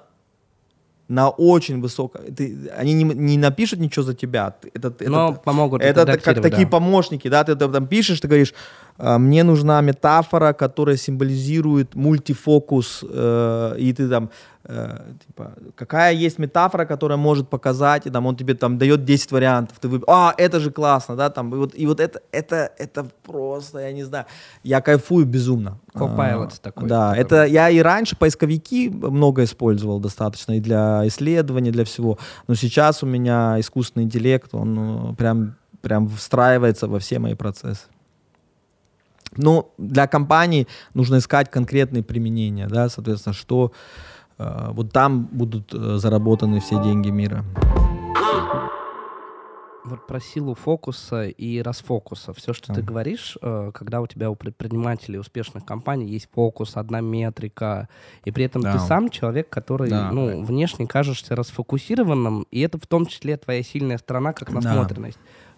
[1.08, 2.22] на очень высоком...
[2.36, 4.50] Ты, они не, не напишут ничего за тебя.
[4.50, 6.70] ты- Это, это, Но помогут это как редактировать, такие да.
[6.70, 8.52] помощники, да, ты там, там пишешь, ты говоришь,
[8.98, 14.28] «А, мне нужна метафора, которая символизирует мультифокус, э, и ты там,
[14.68, 19.32] э, типа, какая есть метафора, которая может показать, и там он тебе там дает 10
[19.32, 20.04] вариантов, ты выб...
[20.06, 23.92] а, это же классно, да, там, и вот, и вот это, это, это просто, я
[23.92, 24.26] не знаю,
[24.62, 25.78] я кайфую безумно.
[25.94, 31.70] Copilot А, такой, Да, это я и раньше поисковики много использовал достаточно, и для исследований,
[31.70, 37.18] для всего, но сейчас у меня искусственный интеллект, он ну, прям, прям встраивается во все
[37.18, 37.86] мои процессы.
[39.36, 45.96] Ну, для компаний нужно искать конкретные применения, да, соответственно, что э, вот там будут э,
[45.98, 47.44] заработаны все деньги мира.
[49.84, 52.34] Вот про силу фокуса и расфокуса.
[52.34, 52.82] Все, что ты Ага.
[52.88, 57.88] говоришь, э, когда у тебя у предпринимателей успешных компаний есть фокус, одна метрика,
[58.24, 58.78] и при этом ты Да.
[58.80, 60.10] сам человек, который, Да.
[60.12, 64.60] ну, внешне кажешься расфокусированным, и это в том числе твоя сильная сторона, как Да.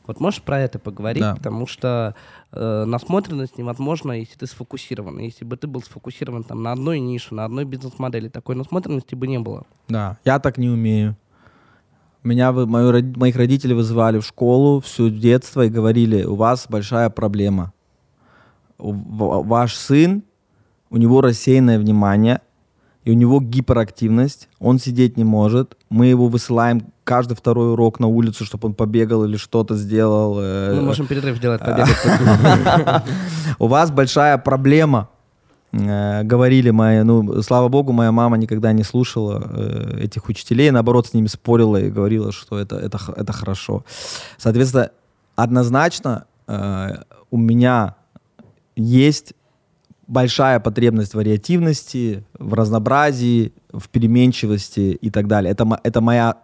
[0.06, 1.34] Вот можешь про это поговорить, Да.
[1.36, 2.14] потому что
[2.52, 5.18] э, насмотренность невозможна, если ты сфокусирован.
[5.18, 9.26] Если бы ты был сфокусирован там на одной нише, на одной бизнес-модели, такой насмотренности бы
[9.28, 9.64] не было.
[9.88, 11.16] Да, я так не умею.
[12.24, 17.08] Меня, вы- мою моих родителей вызывали в школу все детство и говорили, у вас большая
[17.08, 17.72] проблема.
[18.78, 20.22] Ваш сын,
[20.90, 22.40] у него рассеянное внимание,
[23.10, 25.76] и у него гиперактивность, он сидеть не может.
[25.90, 30.36] Мы его высылаем каждый второй урок на улицу, чтобы он побегал или что-то сделал.
[30.40, 33.02] э, Мы можем перерыв сделать, побегать.
[33.58, 35.08] у вас большая проблема.
[35.72, 41.06] Э, Говорили мои, ну, слава богу, моя мама никогда не слушала э, этих учителей, наоборот,
[41.08, 43.84] с ними спорила и говорила, что это, это, это хорошо.
[44.38, 44.90] Соответственно,
[45.36, 46.96] однозначно э,
[47.30, 47.94] у меня
[48.76, 49.34] есть
[50.10, 55.52] большая потребность в вариативности, в разнообразии, в переменчивости и так далее.
[55.52, 56.36] Это, это моя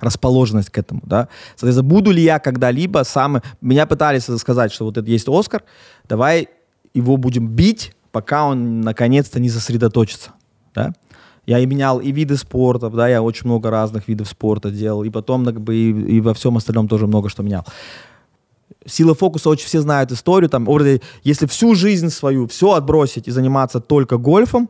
[0.00, 1.28] расположенность к этому, да.
[1.56, 3.40] Соответственно, буду ли я когда-либо сам...
[3.60, 5.64] Меня пытались сказать, что вот это есть Оскар,
[6.08, 6.48] давай
[6.92, 10.30] его будем бить пока он наконец-то не сосредоточится.
[10.72, 10.92] Да?
[11.46, 15.10] Я и менял и виды спорта, да, я очень много разных видов спорта делал, и
[15.10, 17.66] потом как бы, и, и во всем остальном тоже много что менял.
[18.86, 20.68] Сила фокуса очень все знают историю, там,
[21.22, 24.68] если всю жизнь свою все отбросить и заниматься только гольфом,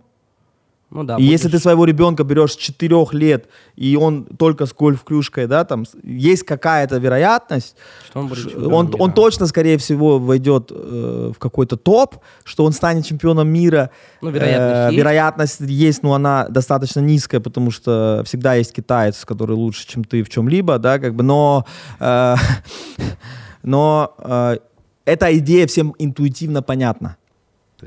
[0.94, 1.14] ну да.
[1.14, 1.30] И будешь...
[1.30, 5.84] если ты своего ребенка берешь с 4 лет, и он только с гольф-клюшкой, да, там
[6.04, 7.74] есть какая-то вероятность,
[8.06, 12.72] что он, будет он, он точно, скорее всего, войдет э, в какой-то топ, что он
[12.72, 13.90] станет чемпионом мира.
[14.20, 14.98] Ну, вероятность, э, есть.
[14.98, 20.22] вероятность есть, но она достаточно низкая, потому что всегда есть китаец, который лучше, чем ты
[20.22, 21.66] в чем-либо, да, как бы, но,
[21.98, 22.36] э,
[23.64, 24.58] но э,
[25.04, 27.16] эта идея всем интуитивно понятна.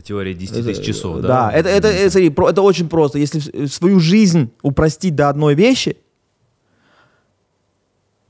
[0.03, 1.27] Теория 10 тысяч часов, да?
[1.27, 3.17] Да, это, это, это, смотри, это очень просто.
[3.17, 5.97] Если свою жизнь упростить до одной вещи,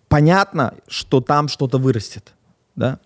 [0.07, 2.33] понятно, что там что-то вырастет,
[2.75, 2.99] да?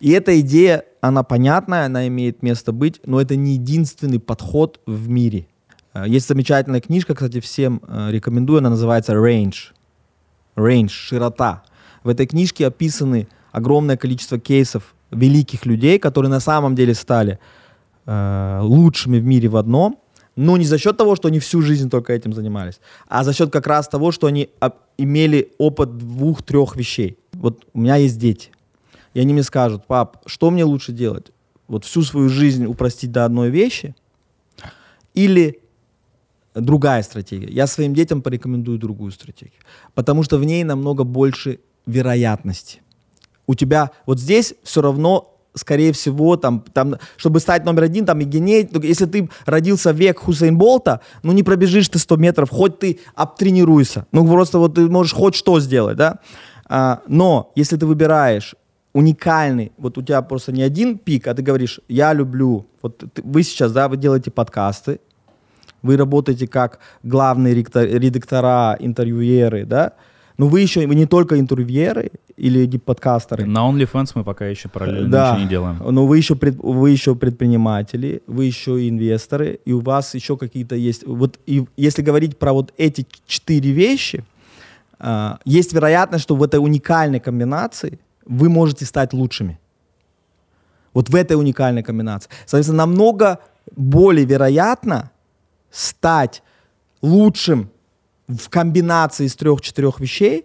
[0.00, 5.08] И эта идея, она понятная, она имеет место быть, но это не единственный подход в
[5.08, 5.46] мире.
[5.92, 9.56] Э, есть замечательная книжка, кстати, всем э, рекомендую, она называется Range.
[10.56, 11.64] Range, широта.
[12.02, 17.38] В этой книжке описаны огромное количество кейсов великих людей, которые на самом деле стали
[18.04, 19.98] э, лучшими в мире в одном,
[20.36, 23.50] но не за счет того, что они всю жизнь только этим занимались, а за счет
[23.50, 24.50] как раз того, что они
[24.98, 27.16] имели опыт двух-трех вещей.
[27.32, 28.50] Вот у меня есть дети,
[29.14, 31.32] и они мне скажут, пап, что мне лучше делать?
[31.66, 33.94] Вот всю свою жизнь упростить до одной вещи
[35.14, 35.60] или
[36.54, 37.48] другая стратегия.
[37.48, 39.62] Я своим детям порекомендую другую стратегию,
[39.94, 42.82] потому что в ней намного больше вероятности.
[43.46, 48.20] У тебя вот здесь все равно скорее всего, там, там, чтобы стать номер один, там,
[48.20, 52.78] и геней, если ты родился век Хусейн Болта, ну, не пробежишь ты 100 метров, хоть
[52.78, 54.06] ты обтренируйся.
[54.12, 56.18] Ну, просто вот ты можешь хоть что сделать, да.
[56.68, 58.54] А, но если ты выбираешь
[58.92, 63.22] уникальный, вот у тебя просто не один пик, а ты говоришь, я люблю, вот ты,
[63.22, 65.00] вы сейчас, да, вы делаете подкасты,
[65.82, 69.92] вы работаете как главные редактора, интервьюеры, да,
[70.38, 73.46] но вы еще вы не только интервьюеры или подкастеры.
[73.46, 75.82] На OnlyFans мы пока еще параллельно да, ничего не делаем.
[75.90, 80.76] Но вы еще, пред, вы еще предприниматели, вы еще инвесторы, и у вас еще какие-то
[80.76, 81.06] есть...
[81.06, 84.24] Вот и если говорить про вот эти четыре вещи,
[84.98, 89.58] э, есть вероятность, что в этой уникальной комбинации вы можете стать лучшими.
[90.92, 92.30] Вот в этой уникальной комбинации.
[92.44, 93.38] Соответственно, намного
[93.74, 95.10] более вероятно
[95.70, 96.42] стать
[97.02, 97.70] лучшим
[98.28, 100.44] в комбинации из трех-четырех вещей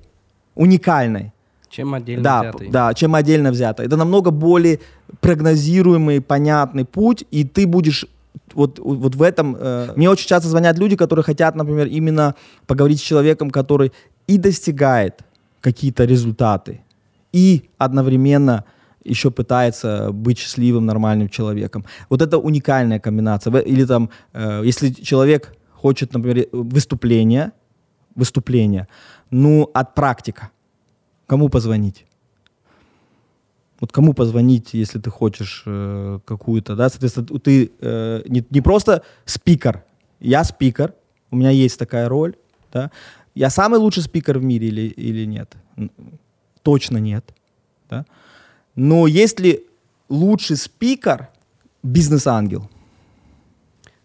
[0.56, 1.34] уникальной.
[1.70, 2.70] Чем отдельно да, взятый.
[2.70, 3.84] Да, чем отдельно взято.
[3.84, 4.80] Это намного более
[5.22, 8.06] прогнозируемый, понятный путь, и ты будешь
[8.54, 9.56] вот, вот в этом...
[9.58, 12.36] Э, мне очень часто звонят люди, которые хотят, например, именно
[12.67, 13.91] поговорить с человеком, который
[14.28, 15.22] и достигает
[15.62, 16.82] какие-то результаты,
[17.32, 18.65] и одновременно
[19.04, 21.86] еще пытается быть счастливым, нормальным человеком.
[22.10, 23.58] Вот это уникальная комбинация.
[23.60, 27.52] Или там, э, если человек хочет, например, выступления,
[28.15, 28.88] выступления.
[29.32, 30.50] Ну, от практика.
[31.28, 32.06] Кому позвонить?
[33.80, 39.02] Вот кому позвонить, если ты хочешь э, какую-то, да, соответственно, ты э, не, не просто
[39.26, 39.84] спикер,
[40.19, 40.93] я спикер,
[41.32, 42.36] у меня есть такая роль,
[42.71, 42.91] да,
[43.34, 45.56] я самый лучший спикер в мире или, или нет?
[46.62, 47.34] Точно нет,
[47.89, 48.06] да.
[48.76, 49.65] Но есть ли
[50.10, 51.30] лучший спикер
[51.82, 52.69] бизнес-ангел?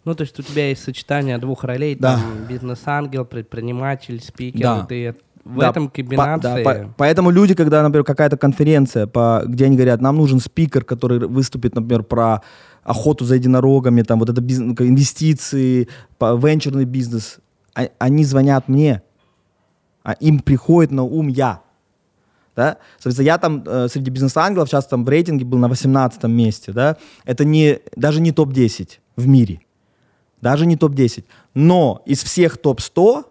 [0.06, 2.14] Ну, то есть у тебя есть сочетание двух ролей, да.
[2.14, 4.86] там бизнес-ангел, предприниматель, спикер, да.
[4.86, 6.62] ты в да, этом комбинации.
[6.62, 10.38] По, да, по, поэтому люди, когда, например, какая-то конференция, по, где они говорят, нам нужен
[10.38, 12.42] спикер, который выступит, например, про
[12.84, 15.88] охоту за единорогами, там вот это бизнес, инвестиции,
[16.18, 17.38] по, венчурный бизнес,
[17.74, 19.02] а, они звонят мне,
[20.04, 21.62] а им приходит на ум я.
[22.54, 22.78] Да?
[22.98, 26.70] Соответственно, я там э, среди бизнес-ангелов сейчас там в рейтинге был на 18 месте.
[26.70, 26.96] Да?
[27.24, 29.60] Это не, даже не топ-10 в мире
[30.40, 31.24] даже не топ-10.
[31.54, 33.24] Но из всех топ-100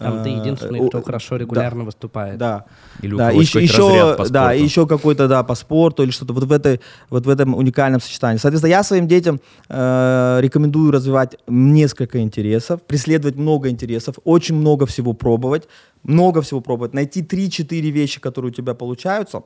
[0.00, 2.38] там ты э, единственный, кто хорошо регулярно да, выступает.
[2.38, 2.64] Да.
[3.02, 6.52] Или да, еще, еще, по да, еще какой-то, да, по спорту или что-то вот в,
[6.52, 8.38] этой, вот в этом уникальном сочетании.
[8.38, 15.12] Соответственно, я своим детям э, рекомендую развивать несколько интересов, преследовать много интересов, очень много всего
[15.12, 15.68] пробовать,
[16.02, 19.42] много всего пробовать, найти 3-4 вещи, которые у тебя получаются,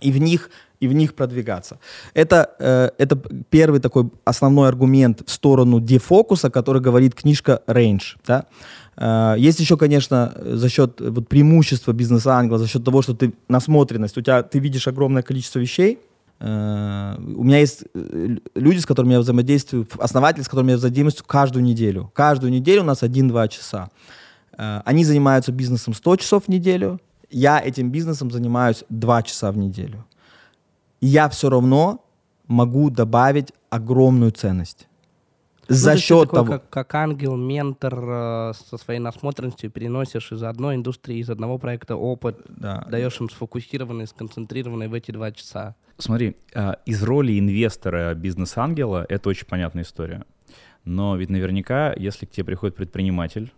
[0.00, 1.78] и в них и в них продвигаться.
[2.14, 3.18] Это, э, это
[3.50, 8.02] первый такой основной аргумент в сторону дефокуса, который говорит книжка Range.
[8.26, 8.44] Да?
[8.96, 14.18] Э, есть еще, конечно, за счет вот, преимущества бизнес-ангела, за счет того, что ты насмотренность,
[14.18, 15.98] у тебя ты видишь огромное количество вещей,
[16.38, 21.26] Uh, у меня есть э, люди, с которыми я взаимодействую, основатели, с которыми я взаимодействую
[21.26, 22.10] каждую неделю.
[22.12, 23.88] Каждую неделю у нас 1-2 часа.
[24.54, 27.00] Они занимаются бизнесом 100 часов в неделю,
[27.30, 30.04] я этим бизнесом занимаюсь 2 часа в неделю
[31.00, 32.04] я все равно
[32.46, 34.88] могу добавить огромную ценность.
[35.68, 36.52] Ну, За ты счет такой, того...
[36.52, 41.96] Как, как ангел, ментор э, со своей насмотренностью переносишь из одной индустрии, из одного проекта
[41.96, 42.86] опыт, Да.
[42.88, 45.74] даешь им сфокусированный, сконцентрированный в эти два часа.
[45.98, 50.24] Смотри, а, из роли инвестора, бизнес-ангела это очень понятная история.
[50.84, 53.52] Но ведь наверняка, если к тебе приходит предприниматель,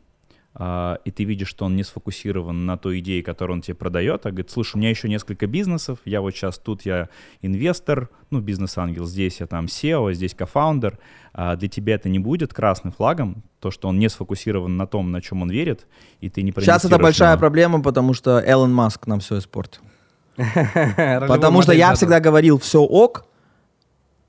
[0.57, 4.31] и ты видишь, что он не сфокусирован на той идее, которую он тебе продает, а
[4.31, 7.09] говорит, слушай, у меня еще несколько бизнесов, я вот сейчас тут я
[7.43, 10.99] инвестор, ну, бизнес-ангел, здесь я там SEO, здесь кофаундер,
[11.33, 15.13] а для тебя это не будет красным флагом, то, что он не сфокусирован на том,
[15.13, 15.87] на чем он верит,
[16.21, 17.41] и ты не Сейчас это большая него.
[17.41, 19.83] проблема, потому что Элон Маск нам все испортил.
[20.37, 23.27] Потому что я всегда говорил, все ок,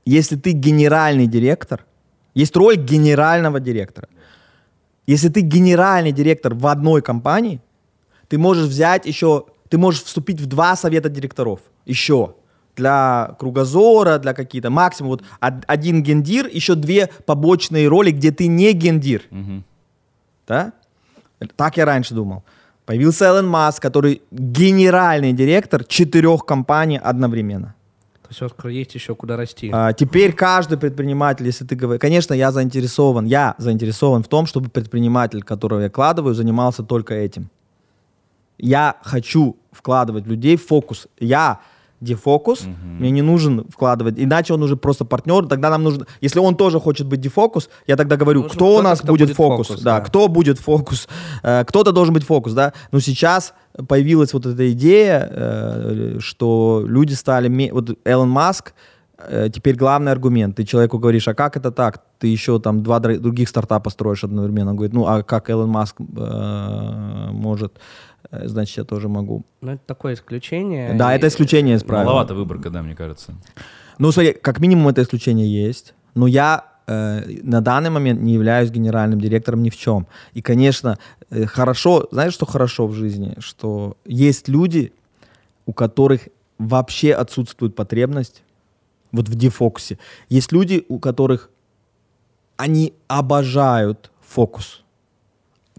[0.06, 1.86] если ты генеральный директор,
[2.34, 4.10] есть роль генерального директора.
[5.10, 7.60] Если ты генеральный директор в одной компании,
[8.28, 12.36] ты можешь взять еще, ты можешь вступить в два совета директоров еще
[12.76, 18.48] для кругозора, для какие-то максимум вот од- один гендир, еще две побочные роли, где ты
[18.48, 19.64] не гендир, Мгм.
[20.48, 20.74] да?
[21.56, 22.44] Так я раньше думал.
[22.86, 27.74] Появился Элон Маск, который генеральный директор четырех компаний одновременно.
[28.30, 29.72] То есть, Оскар, есть еще куда расти.
[29.74, 34.70] А, теперь каждый предприниматель, если ты говоришь, конечно, я заинтересован, я заинтересован в том, чтобы
[34.70, 37.50] предприниматель, которого я вкладываю, занимался только этим.
[38.60, 41.08] Я хочу вкладывать людей в фокус.
[41.20, 41.62] Я
[42.02, 42.64] дефокус,
[43.00, 46.80] мне не нужен вкладывать, иначе он уже просто партнер, тогда нам нужно, если он тоже
[46.80, 50.00] хочет быть дефокус, я тогда говорю, Нужен кто у нас будет, будет фокус, фокус, да,
[50.00, 50.06] да.
[50.06, 51.08] кто будет фокус,
[51.44, 53.54] Э, кто-то должен быть фокус, да, но сейчас
[53.88, 58.74] появилась вот эта идея, э, что люди стали, вот Элон Маск,
[59.18, 63.00] э, теперь главный аргумент, ты человеку говоришь, а как это так, ты еще там два
[63.00, 67.74] др- других стартапа строишь одновременно, он говорит, ну а как Элон Маск э, может,
[68.32, 69.44] значит я тоже могу.
[69.62, 70.94] Ну, это такое исключение.
[70.94, 72.06] Да, И- это исключение из правил.
[72.06, 73.34] Маловато выборка, да, мне кажется.
[73.98, 75.94] Ну, смотри, как минимум это исключение есть.
[76.16, 80.08] Но я э, на данный момент не являюсь генеральным директором ни в чем.
[80.34, 80.98] И, конечно,
[81.30, 83.36] э, хорошо, знаешь, что хорошо в жизни?
[83.40, 84.92] Что есть люди,
[85.66, 88.44] у которых вообще отсутствует потребность
[89.12, 89.98] вот в дефокусе.
[90.30, 91.50] Есть люди, у которых
[92.58, 94.84] они обожают фокус.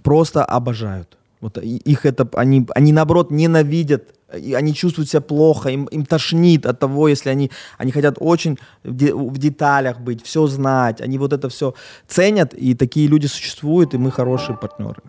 [0.03, 1.19] Просто обожают.
[1.41, 6.67] Вот их это, они, они наоборот ненавидят, и они чувствуют себя плохо, им, им тошнит
[6.67, 11.19] от того, если они, они хотят очень в, де- в деталях быть, все знать, они
[11.19, 11.75] вот это все
[12.07, 15.03] ценят, и такие люди существуют, и мы хорошие партнеры.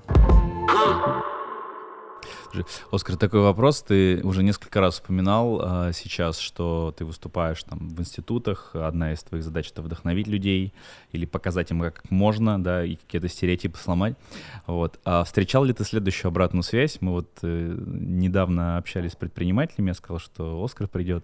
[2.52, 3.82] Слушай, Оскар, такой вопрос.
[3.82, 8.72] Ты уже несколько раз вспоминал а, сейчас, что ты выступаешь там в институтах.
[8.74, 10.74] Одна из твоих задач— это вдохновить людей
[11.14, 14.16] или показать им, как можно, да, и какие-то стереотипы сломать.
[14.68, 15.00] Вот.
[15.06, 16.98] А встречал ли ты следующую обратную связь?
[17.00, 21.24] Мы вот э, недавно общались с предпринимателями, я сказал, что Оскар придет.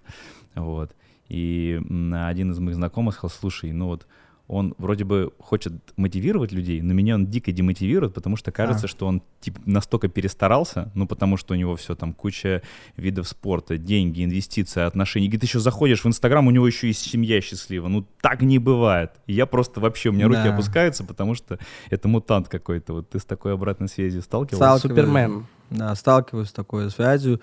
[0.55, 0.95] Вот.
[1.27, 1.81] И
[2.13, 4.07] один из моих знакомых сказал, слушай, ну вот
[4.47, 8.87] он вроде бы хочет мотивировать людей, но меня он дико демотивирует, потому что кажется, А.
[8.87, 12.61] что он типа настолько перестарался, ну потому что у него все там куча
[12.95, 15.27] видов спорта, деньги, инвестиции, отношения.
[15.27, 17.89] И ты еще заходишь в Инстаграм, у него еще и семья счастлива.
[17.89, 19.11] Ну так не бывает.
[19.25, 20.53] И я просто вообще, у меня руки Да.
[20.53, 22.93] опускаются, потому что это мутант какой-то.
[22.93, 24.55] Вот ты с такой обратной связью сталкивался?
[24.77, 25.45] Стал- Супермен.
[25.69, 27.41] Да, сталкиваюсь с такой связью,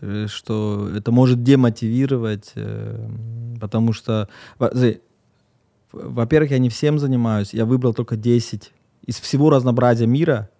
[0.00, 3.08] э, что это может демотивировать, э,
[3.60, 4.28] потому что,
[5.94, 8.72] во-первых, я не всем занимаюсь, я выбрал только 10.
[9.06, 10.50] Из всего разнообразия мира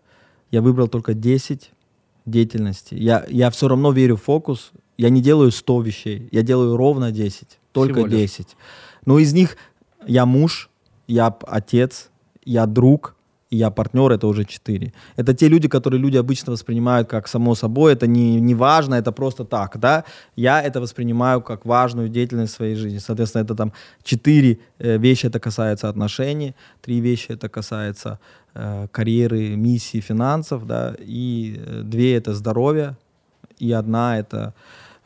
[0.50, 1.72] я выбрал только 10
[2.26, 2.98] деятельностей.
[2.98, 7.10] Я, я все равно верю в фокус, я не делаю 100 вещей, я делаю ровно
[7.10, 8.20] 10, только Всего лишь.
[8.20, 8.56] 10.
[9.06, 9.56] Но из них
[10.06, 10.70] я муж,
[11.06, 12.10] я отец,
[12.44, 13.16] я друг,
[13.50, 14.92] и я партнер, это уже 4.
[15.16, 19.12] Это те люди, которые люди обычно воспринимают как само собой, это не, не важно, это
[19.12, 20.04] просто так, да.
[20.36, 22.98] Я это воспринимаю как важную деятельность в своей жизни.
[22.98, 23.72] Соответственно, это там
[24.02, 28.18] 4 вещи, это касается отношений, 3 вещи, это касается
[28.54, 32.96] э, карьеры, миссии, финансов, да, и э, две это здоровье,
[33.58, 34.54] и одна это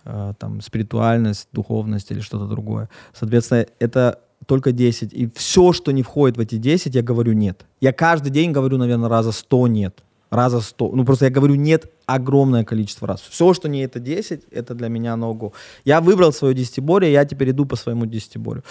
[0.04, 2.88] э, там спиритуальность, духовность или что-то другое.
[3.12, 5.12] Соответственно, это только 10.
[5.12, 7.66] И все, что не входит в эти 10, я говорю нет.
[7.82, 10.02] Я каждый день говорю, наверное, раза 100 нет.
[10.30, 10.92] Раза 100.
[10.94, 13.20] Ну, просто я говорю нет огромное количество раз.
[13.20, 15.52] Все, что не это 10, это для меня no-go.
[15.84, 18.62] Я выбрал свое десятиборье, я теперь иду по своему десятиборью.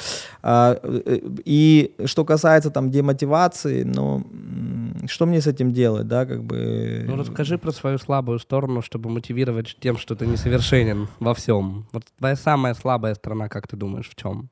[0.41, 4.23] А, э, и что касается там демотивации, ну,
[5.07, 7.05] что мне с этим делать, да, как бы...
[7.07, 11.85] Ну, расскажи про свою слабую сторону, чтобы мотивировать тем, что ты несовершенен во всем.
[11.91, 14.49] Вот твоя самая слабая сторона, как ты думаешь, в чем?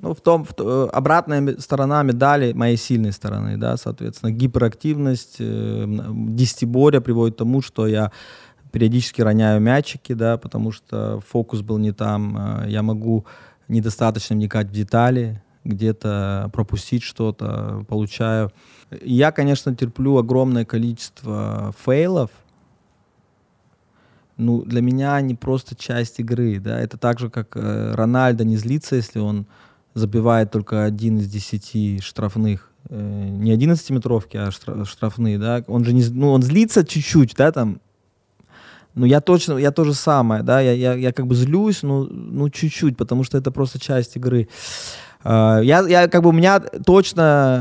[0.00, 5.82] Ну, в том, в э, обратная сторона медали моей сильной стороны, да, соответственно, гиперактивность, э,
[5.82, 8.12] м, десятиборье приводит к тому, что я
[8.70, 13.26] периодически роняю мячики, да, потому что фокус был не там, э, я могу
[13.66, 18.52] недостаточно вникать в детали, где-то пропустить что-то, получаю.
[19.02, 22.30] Я, конечно, терплю огромное количество фейлов,
[24.36, 28.56] ну, для меня они просто часть игры, да, это так же, как э, Рональдо не
[28.56, 29.46] злится, если он
[29.94, 34.50] забивает только один из десяти штрафных, э, не 11-метровки, а
[34.84, 37.80] штрафные, да, он же не, ну, он злится чуть-чуть, да, там,
[38.94, 42.04] ну, я точно, я то же самое, да, я, я, я как бы злюсь, ну,
[42.04, 44.48] ну, чуть-чуть, потому что это просто часть игры.
[45.24, 47.58] Uh, я, я как бы у меня точно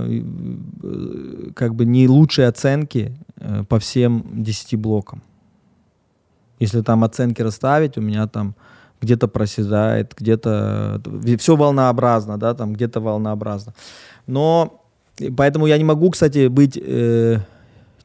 [0.00, 5.20] uh, как бы не лучшие оценки uh, по всем 10 блокам.
[6.60, 8.54] Если там оценки расставить, у меня там
[9.00, 11.00] где-то проседает, где-то
[11.38, 13.74] все волнообразно, да, там где-то волнообразно.
[14.26, 14.82] Но
[15.36, 17.38] поэтому я не могу, кстати, быть э,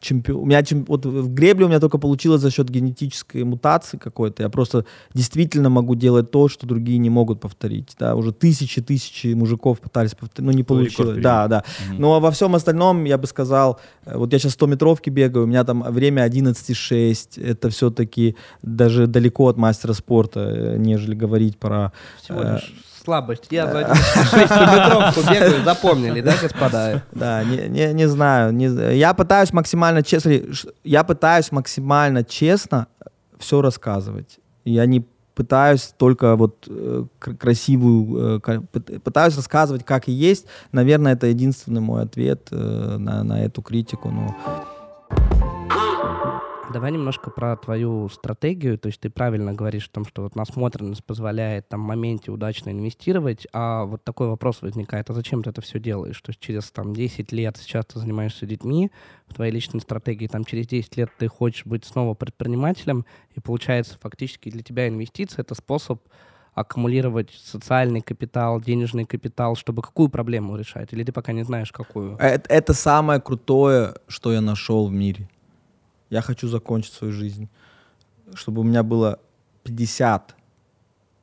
[0.03, 0.41] чемпион.
[0.41, 0.85] У меня чем...
[0.85, 4.43] вот в гребле у меня только получилось за счет генетической мутации какой-то.
[4.43, 7.95] Я просто действительно могу делать то, что другие не могут повторить.
[7.99, 11.21] Да, уже тысячи тысячи мужиков пытались повторить, но не получилось.
[11.21, 11.63] Да, да.
[11.97, 15.45] Ну а во всем остальном я бы сказал, э, вот я сейчас 100 метровки бегаю,
[15.45, 17.41] у меня там время 11,6.
[17.43, 21.91] Это все-таки даже далеко от мастера спорта, э, нежели говорить про.
[22.21, 22.73] Всего э, лишь
[23.03, 23.47] слабость.
[23.49, 27.03] Я за 6-метровку бегаю, запомнили, да, господа?
[27.11, 28.53] Да, не, не, не знаю.
[28.53, 30.33] Не, я пытаюсь максимально честно,
[30.83, 32.87] я пытаюсь максимально честно
[33.37, 34.39] все рассказывать.
[34.65, 40.45] Я не пытаюсь только вот э, красивую, э, пытаюсь рассказывать, как и есть.
[40.71, 44.09] Наверное, это единственный мой ответ э, на, на эту критику.
[44.09, 44.35] Но...
[46.71, 48.77] Давай немножко про твою стратегию.
[48.77, 52.69] То есть ты правильно говоришь о том, что вот насмотренность позволяет там в моменте удачно
[52.69, 56.21] инвестировать, а вот такой вопрос возникает, а зачем ты это все делаешь?
[56.21, 58.91] То есть через там 10 лет сейчас ты занимаешься детьми,
[59.27, 63.05] в твоей личной стратегии там через 10 лет ты хочешь быть снова предпринимателем,
[63.35, 66.01] и получается фактически для тебя инвестиция— это способ
[66.53, 70.93] аккумулировать социальный капитал, денежный капитал, чтобы какую проблему решать?
[70.93, 72.15] Или ты пока не знаешь, какую?
[72.17, 75.27] Это, это самое крутое, что я нашел в мире.
[76.13, 77.49] Я хочу закончить свою жизнь,
[78.35, 79.19] чтобы у меня было
[79.63, 80.35] 50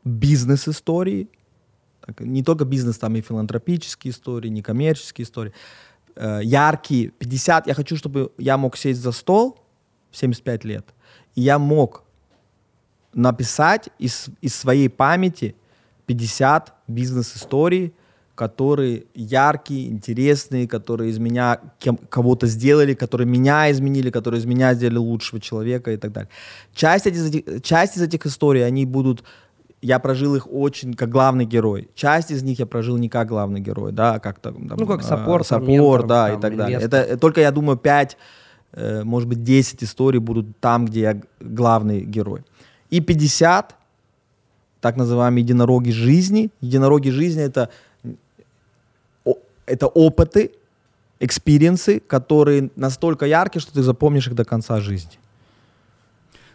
[0.05, 1.29] бизнес-историй,
[2.19, 5.53] не только бизнес, там и филантропические истории, не коммерческие истории,
[6.17, 9.61] э, яркие, 50, я хочу, чтобы я мог сесть за стол
[10.11, 10.87] в 75 лет,
[11.37, 12.03] и я мог
[13.15, 15.55] написать из, из своей памяти
[16.07, 17.95] 50 бизнес-историй,
[18.41, 24.73] которые яркие, интересные, которые из меня кем, кого-то сделали, которые меня изменили, которые из меня
[24.73, 26.31] сделали лучшего человека и так далее.
[26.75, 29.25] Часть из этих, часть из этих историй, они будут
[29.83, 31.91] я прожил их очень как главный герой.
[31.95, 35.03] Часть из них я прожил не как главный герой, да, а как там, ну как
[35.03, 36.81] support, support, ментор, да, там, и так далее.
[36.81, 38.17] Это только я думаю пять,
[38.73, 42.41] э, может быть 10 историй будут там, где я главный герой.
[42.89, 43.77] И 50
[44.81, 46.51] так называемые единороги жизни.
[46.63, 47.69] Единороги жизни это
[49.71, 50.53] это опыты,
[51.21, 55.19] experience ы, которые настолько яркие, что ты запомнишь их до конца жизни.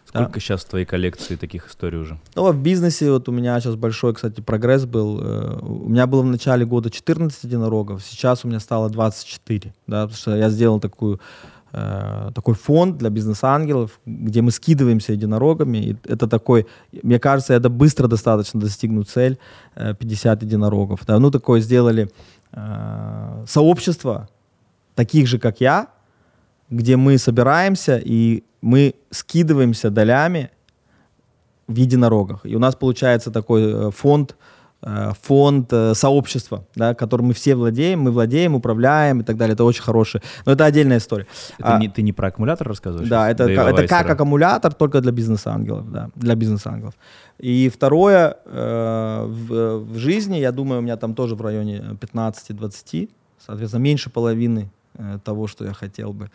[0.06, 0.40] Сколько да?
[0.40, 2.18] сейчас в твоей коллекции таких историй уже?
[2.34, 5.20] Ну, в бизнесе вот у меня сейчас большой, кстати, прогресс был.
[5.20, 10.02] Э, у меня было в начале года 14 единорогов, сейчас у меня стало 24, да,
[10.02, 11.20] потому что я сделал такую
[11.72, 15.78] э, такой фонд для бизнес-ангелов, где мы скидываемся единорогами.
[15.78, 16.66] И это такой,
[17.02, 19.38] мне кажется, это быстро достаточно достигнуть цель
[19.74, 21.00] 50 э, единорогов.
[21.04, 21.18] Да.
[21.18, 22.10] Ну, такое сделали
[22.52, 24.28] э, сообщество
[24.94, 25.88] таких же, как я,
[26.70, 30.50] где мы собираемся и мы скидываемся долями
[31.68, 32.40] в единорогах.
[32.44, 34.36] И у нас получается такой э, фонд,
[35.22, 39.54] фонд э, сообщества, да, которым мы все владеем, мы владеем, управляем и так далее.
[39.54, 40.22] Это очень хорошее.
[40.44, 41.26] Но это отдельная история.
[41.58, 43.08] Это а, не, ты не про аккумулятор рассказываешь?
[43.08, 45.90] Да, это, это как аккумулятор, только для бизнес-ангелов.
[45.90, 46.94] Да, для бизнес-ангелов.
[47.38, 53.10] И второе, э, в, в жизни, я думаю, у меня там тоже в районе 15-20,
[53.44, 56.24] соответственно, меньше половины э, того, что я хотел бы.
[56.24, 56.28] Э,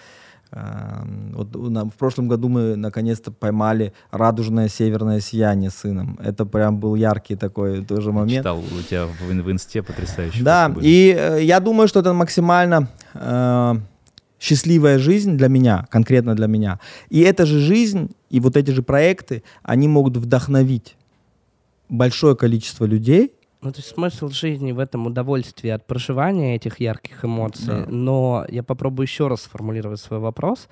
[0.51, 6.19] вот на, в прошлом году мы наконец-то поймали радужное северное сияние с сыном.
[6.21, 8.39] Это прям был яркий такой тоже момент.
[8.39, 10.43] Читал у тебя в, в инсте потрясающе.
[10.43, 13.75] Да, и э, я думаю, что это максимально э,
[14.41, 16.79] счастливая жизнь для меня, конкретно для меня.
[17.09, 20.97] И эта же жизнь и вот эти же проекты, они могут вдохновить
[21.87, 23.33] большое количество людей.
[23.61, 27.65] Ну, то есть смысл жизни в этом удовольствии от проживания этих ярких эмоций.
[27.67, 27.85] Да.
[27.87, 30.67] Но я попробую еще раз сформулировать свой вопрос.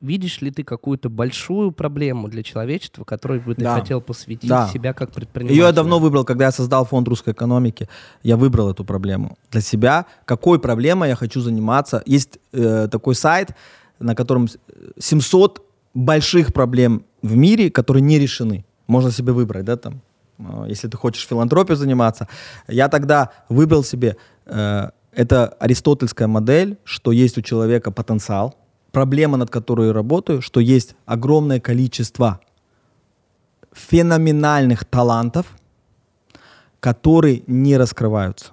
[0.00, 3.80] Видишь ли ты какую-то большую проблему для человечества, которой бы ты да.
[3.80, 4.68] хотел посвятить да.
[4.68, 5.56] себя как предприниматель?
[5.56, 7.88] Ее я давно выбрал, когда я создал фонд русской экономики.
[8.22, 10.06] Я выбрал эту проблему для себя.
[10.26, 12.02] Какой проблемой я хочу заниматься?
[12.06, 13.56] Есть э, такой сайт,
[13.98, 14.48] на котором
[14.98, 15.62] 700
[15.94, 18.64] больших проблем в мире, которые не решены.
[18.86, 19.98] Можно себе выбрать, да, там э,
[20.66, 22.28] если ты хочешь филантропией заниматься.
[22.68, 24.16] Я тогда выбрал себе,
[24.46, 28.56] э, это аристотельская модель, что есть у человека потенциал,
[28.92, 32.40] проблема, над которой я работаю, что есть огромное количество
[33.72, 35.46] феноменальных талантов,
[36.80, 38.52] которые не раскрываются.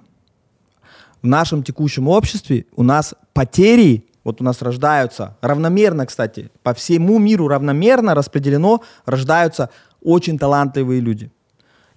[1.22, 7.18] В нашем текущем обществе у нас потери, вот у нас рождаются равномерно, кстати, по всему
[7.18, 9.70] миру равномерно распределено, рождаются
[10.02, 11.30] очень талантливые люди.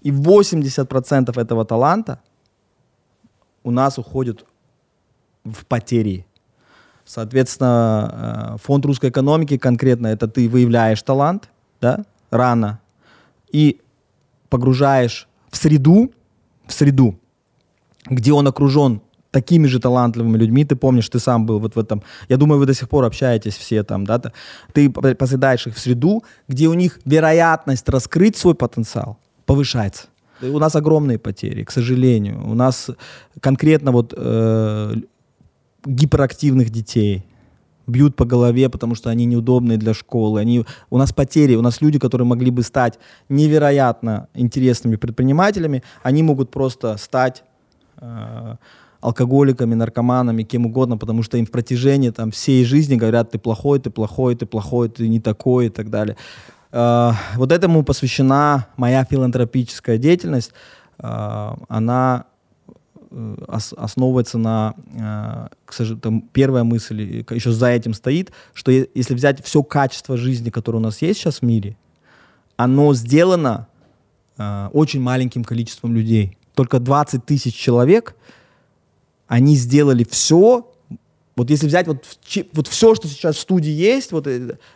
[0.01, 2.19] И 80% этого таланта
[3.63, 4.45] у нас уходит
[5.43, 6.25] в потери.
[7.05, 11.49] Соответственно, э, фонд русской экономики конкретно это ты выявляешь талант
[11.81, 12.79] да, рано
[13.51, 13.79] и
[14.49, 16.11] погружаешь в среду,
[16.65, 17.17] в среду,
[18.09, 22.01] где он окружен такими же талантливыми людьми, ты помнишь, ты сам был вот в этом,
[22.29, 24.21] я думаю, вы до сих пор общаетесь все там, да,
[24.73, 29.17] ты посадаешь их в среду, где у них вероятность раскрыть свой потенциал
[29.47, 30.07] повышается.
[30.41, 32.47] У нас огромные потери, к сожалению.
[32.47, 32.91] У нас
[33.39, 34.93] конкретно вот э,
[35.83, 37.25] гиперактивных детей
[37.87, 40.39] бьют по голове, потому что они неудобные для школы.
[40.39, 46.21] Они, у нас потери, у нас люди, которые могли бы стать невероятно интересными предпринимателями, они
[46.21, 47.43] могут просто стать
[47.99, 48.55] э,
[49.01, 53.79] алкоголиками, наркоманами, кем угодно, потому что им в протяжении там, всей жизни говорят, ты плохой,
[53.79, 56.15] ты плохой, ты плохой, ты не такой и так далее.
[56.77, 60.51] Э, вот этому посвящена моя филантропическая деятельность.
[60.99, 62.25] Э, она
[63.09, 63.35] э,
[63.77, 64.75] основывается на,
[65.65, 70.51] к сожалению, там, первая мысль, еще за этим стоит, что если взять все качество жизни,
[70.51, 71.77] которое у нас есть сейчас в мире,
[72.57, 73.67] оно сделано
[74.71, 76.37] очень маленьким количеством людей.
[76.53, 78.15] Только 20 тысяч человек—
[79.27, 80.71] они сделали все,
[81.35, 82.05] вот если взять вот,
[82.53, 84.27] вот все, что сейчас в студии есть, вот,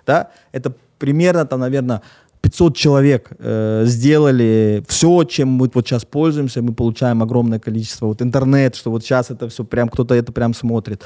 [0.05, 2.01] да, это примерно, там, наверное,
[2.41, 8.21] 500 человек э, сделали все, чем мы вот сейчас пользуемся, мы получаем огромное количество, вот
[8.21, 11.03] интернет, что вот сейчас это все прям, кто-то это прям смотрит.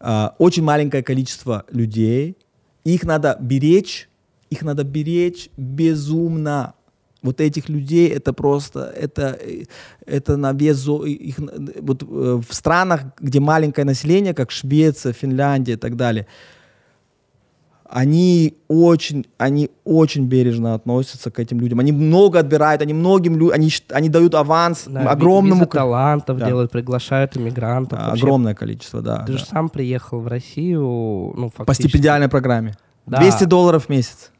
[0.00, 2.36] Э, очень маленькое количество людей,
[2.84, 4.08] их надо беречь,
[4.50, 6.74] их надо беречь безумно.
[7.22, 9.38] Вот этих людей это просто, это,
[10.04, 11.38] это на вес, их,
[11.80, 12.06] вот э,
[12.46, 16.26] в странах, где маленькое население, как Швеция, Финляндия и так далее,
[17.88, 21.80] они очень, они очень бережно относятся к этим людям.
[21.80, 25.62] Они много отбирают, они многим людям, они, они дают аванс да, огромному...
[25.62, 26.46] Виза талантов да.
[26.46, 27.98] делают, приглашают иммигрантов.
[28.00, 29.24] А, огромное количество, да.
[29.26, 29.38] Ты да.
[29.38, 30.80] же сам приехал в Россию,
[31.36, 31.66] ну, фактически.
[31.66, 32.74] По стипендиальной программе.
[33.06, 33.18] Да.
[33.18, 34.30] 200 долларов в месяц.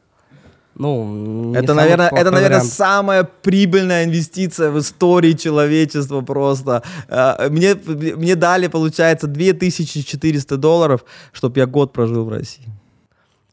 [0.77, 6.83] Ну, это, наверное, это, наверное, самая прибыльная инвестиция в истории человечества просто.
[7.07, 12.74] А, мне, мне дали, получается, 2400 долларов, чтобы я год прожил в России.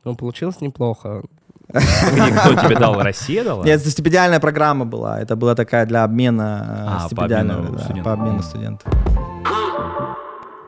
[0.05, 1.23] Ну, получилось неплохо.
[1.69, 3.01] Кто тебе дал?
[3.01, 3.65] Россия дала?
[3.65, 5.21] Нет, это стипендиальная программа была.
[5.21, 8.93] Это была такая для обмена а, стипендиального, по обмену, студентов.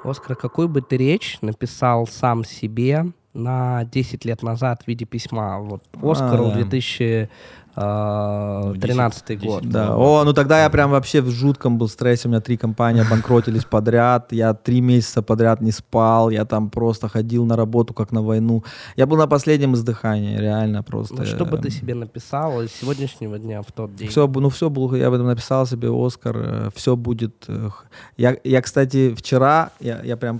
[0.02, 5.58] Оскар, какую бы ты речь написал сам себе на 10 лет назад в виде письма
[5.58, 6.54] вот Оскару а, да.
[6.56, 7.28] 2000
[7.74, 9.64] 13 ну, год.
[9.68, 9.96] Да.
[9.96, 12.28] О, ну тогда я прям вообще в жутком был стрессе.
[12.28, 14.32] У меня три компании банкротились подряд.
[14.32, 16.30] Я три месяца подряд не спал.
[16.30, 18.62] Я там просто ходил на работу, как на войну.
[18.96, 21.16] Я был на последнем издыхании, реально просто.
[21.16, 24.08] Ну, что бы ты себе написал из сегодняшнего дня в тот день?
[24.08, 27.44] Все, ну все было, я об этом написал себе, Оскар, э, все будет.
[27.48, 27.70] Э,
[28.16, 30.38] я, я кстати, вчера, я, я прям,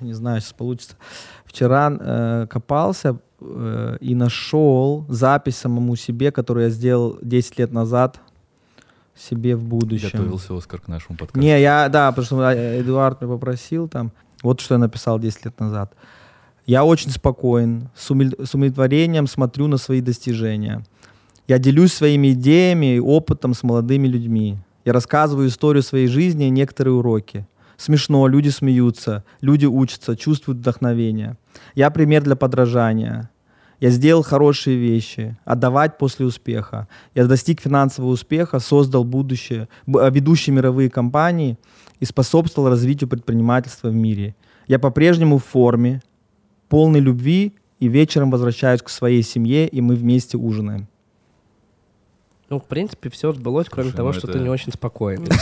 [0.00, 0.94] не знаю, сейчас получится,
[1.46, 8.20] вчера э, копался э, и нашел запись самому себе, которую я сделал 10 лет назад
[9.16, 10.10] себе в будущем.
[10.12, 11.40] Готовился Оскар к нашему подкасту.
[11.40, 14.12] Не, я, да, потому что э, Эдуард меня попросил там.
[14.42, 15.94] Вот что я написал 10 лет назад.
[16.66, 18.36] Я очень спокоен, с, умиль...
[18.44, 20.84] с умиротворением смотрю на свои достижения.
[21.46, 24.58] Я делюсь своими идеями и опытом с молодыми людьми.
[24.84, 27.46] Я рассказываю историю своей жизни и некоторые уроки.
[27.76, 31.36] Смешно, люди смеются, люди учатся, чувствуют вдохновение.
[31.74, 33.30] Я пример для подражания.
[33.80, 36.88] Я сделал хорошие вещи, отдавать после успеха.
[37.14, 41.58] Я достиг финансового успеха, создал будущее, а, ведущие мировые компании
[42.00, 44.34] и способствовал развитию предпринимательства в мире.
[44.66, 46.00] Я по-прежнему в форме,
[46.68, 50.88] полной любви и вечером возвращаюсь к своей семье, и мы вместе ужинаем.
[52.48, 54.38] Ну, в принципе, все сбылось, кроме Слушай, того, ну что это...
[54.38, 55.26] ты не очень спокойный.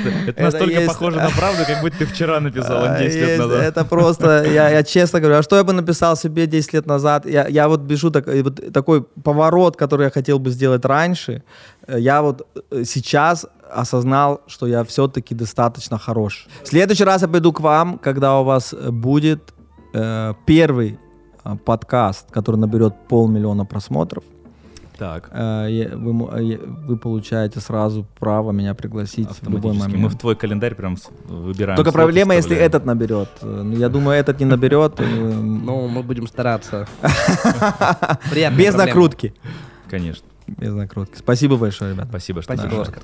[0.00, 3.62] Это настолько похоже на правду, как будто ты вчера написал 10 лет назад.
[3.62, 7.26] Это просто, я честно говорю, а что я бы написал себе 10 лет назад?
[7.26, 11.42] Я вот бежу такой поворот, который я хотел бы сделать раньше.
[11.88, 16.46] Я вот э, сейчас осознал, что я все-таки достаточно хорош.
[16.62, 19.52] В следующий раз я пойду к вам, когда у вас будет
[19.92, 21.09] э, первый Э,
[21.56, 24.24] подкаст, который наберет полмиллиона просмотров.
[24.98, 25.30] Так.
[25.32, 29.96] э, вы, э, вы получаете сразу право меня пригласить в любой момент.
[30.02, 31.76] Мы в твой календарь прям выбираем.
[31.76, 33.30] Только проблема, если этот наберет.
[33.40, 35.00] Э, Ну, я думаю, этот не наберет.
[35.00, 36.86] э, Ну, мы будем стараться.
[38.30, 38.84] Приятная Без проблема.
[38.84, 39.34] накрутки.
[39.88, 40.26] Конечно.
[40.46, 41.16] Без накрутки.
[41.16, 42.08] Спасибо большое, ребята.
[42.10, 42.82] Спасибо, что Спасибо.
[42.82, 43.02] Оскар.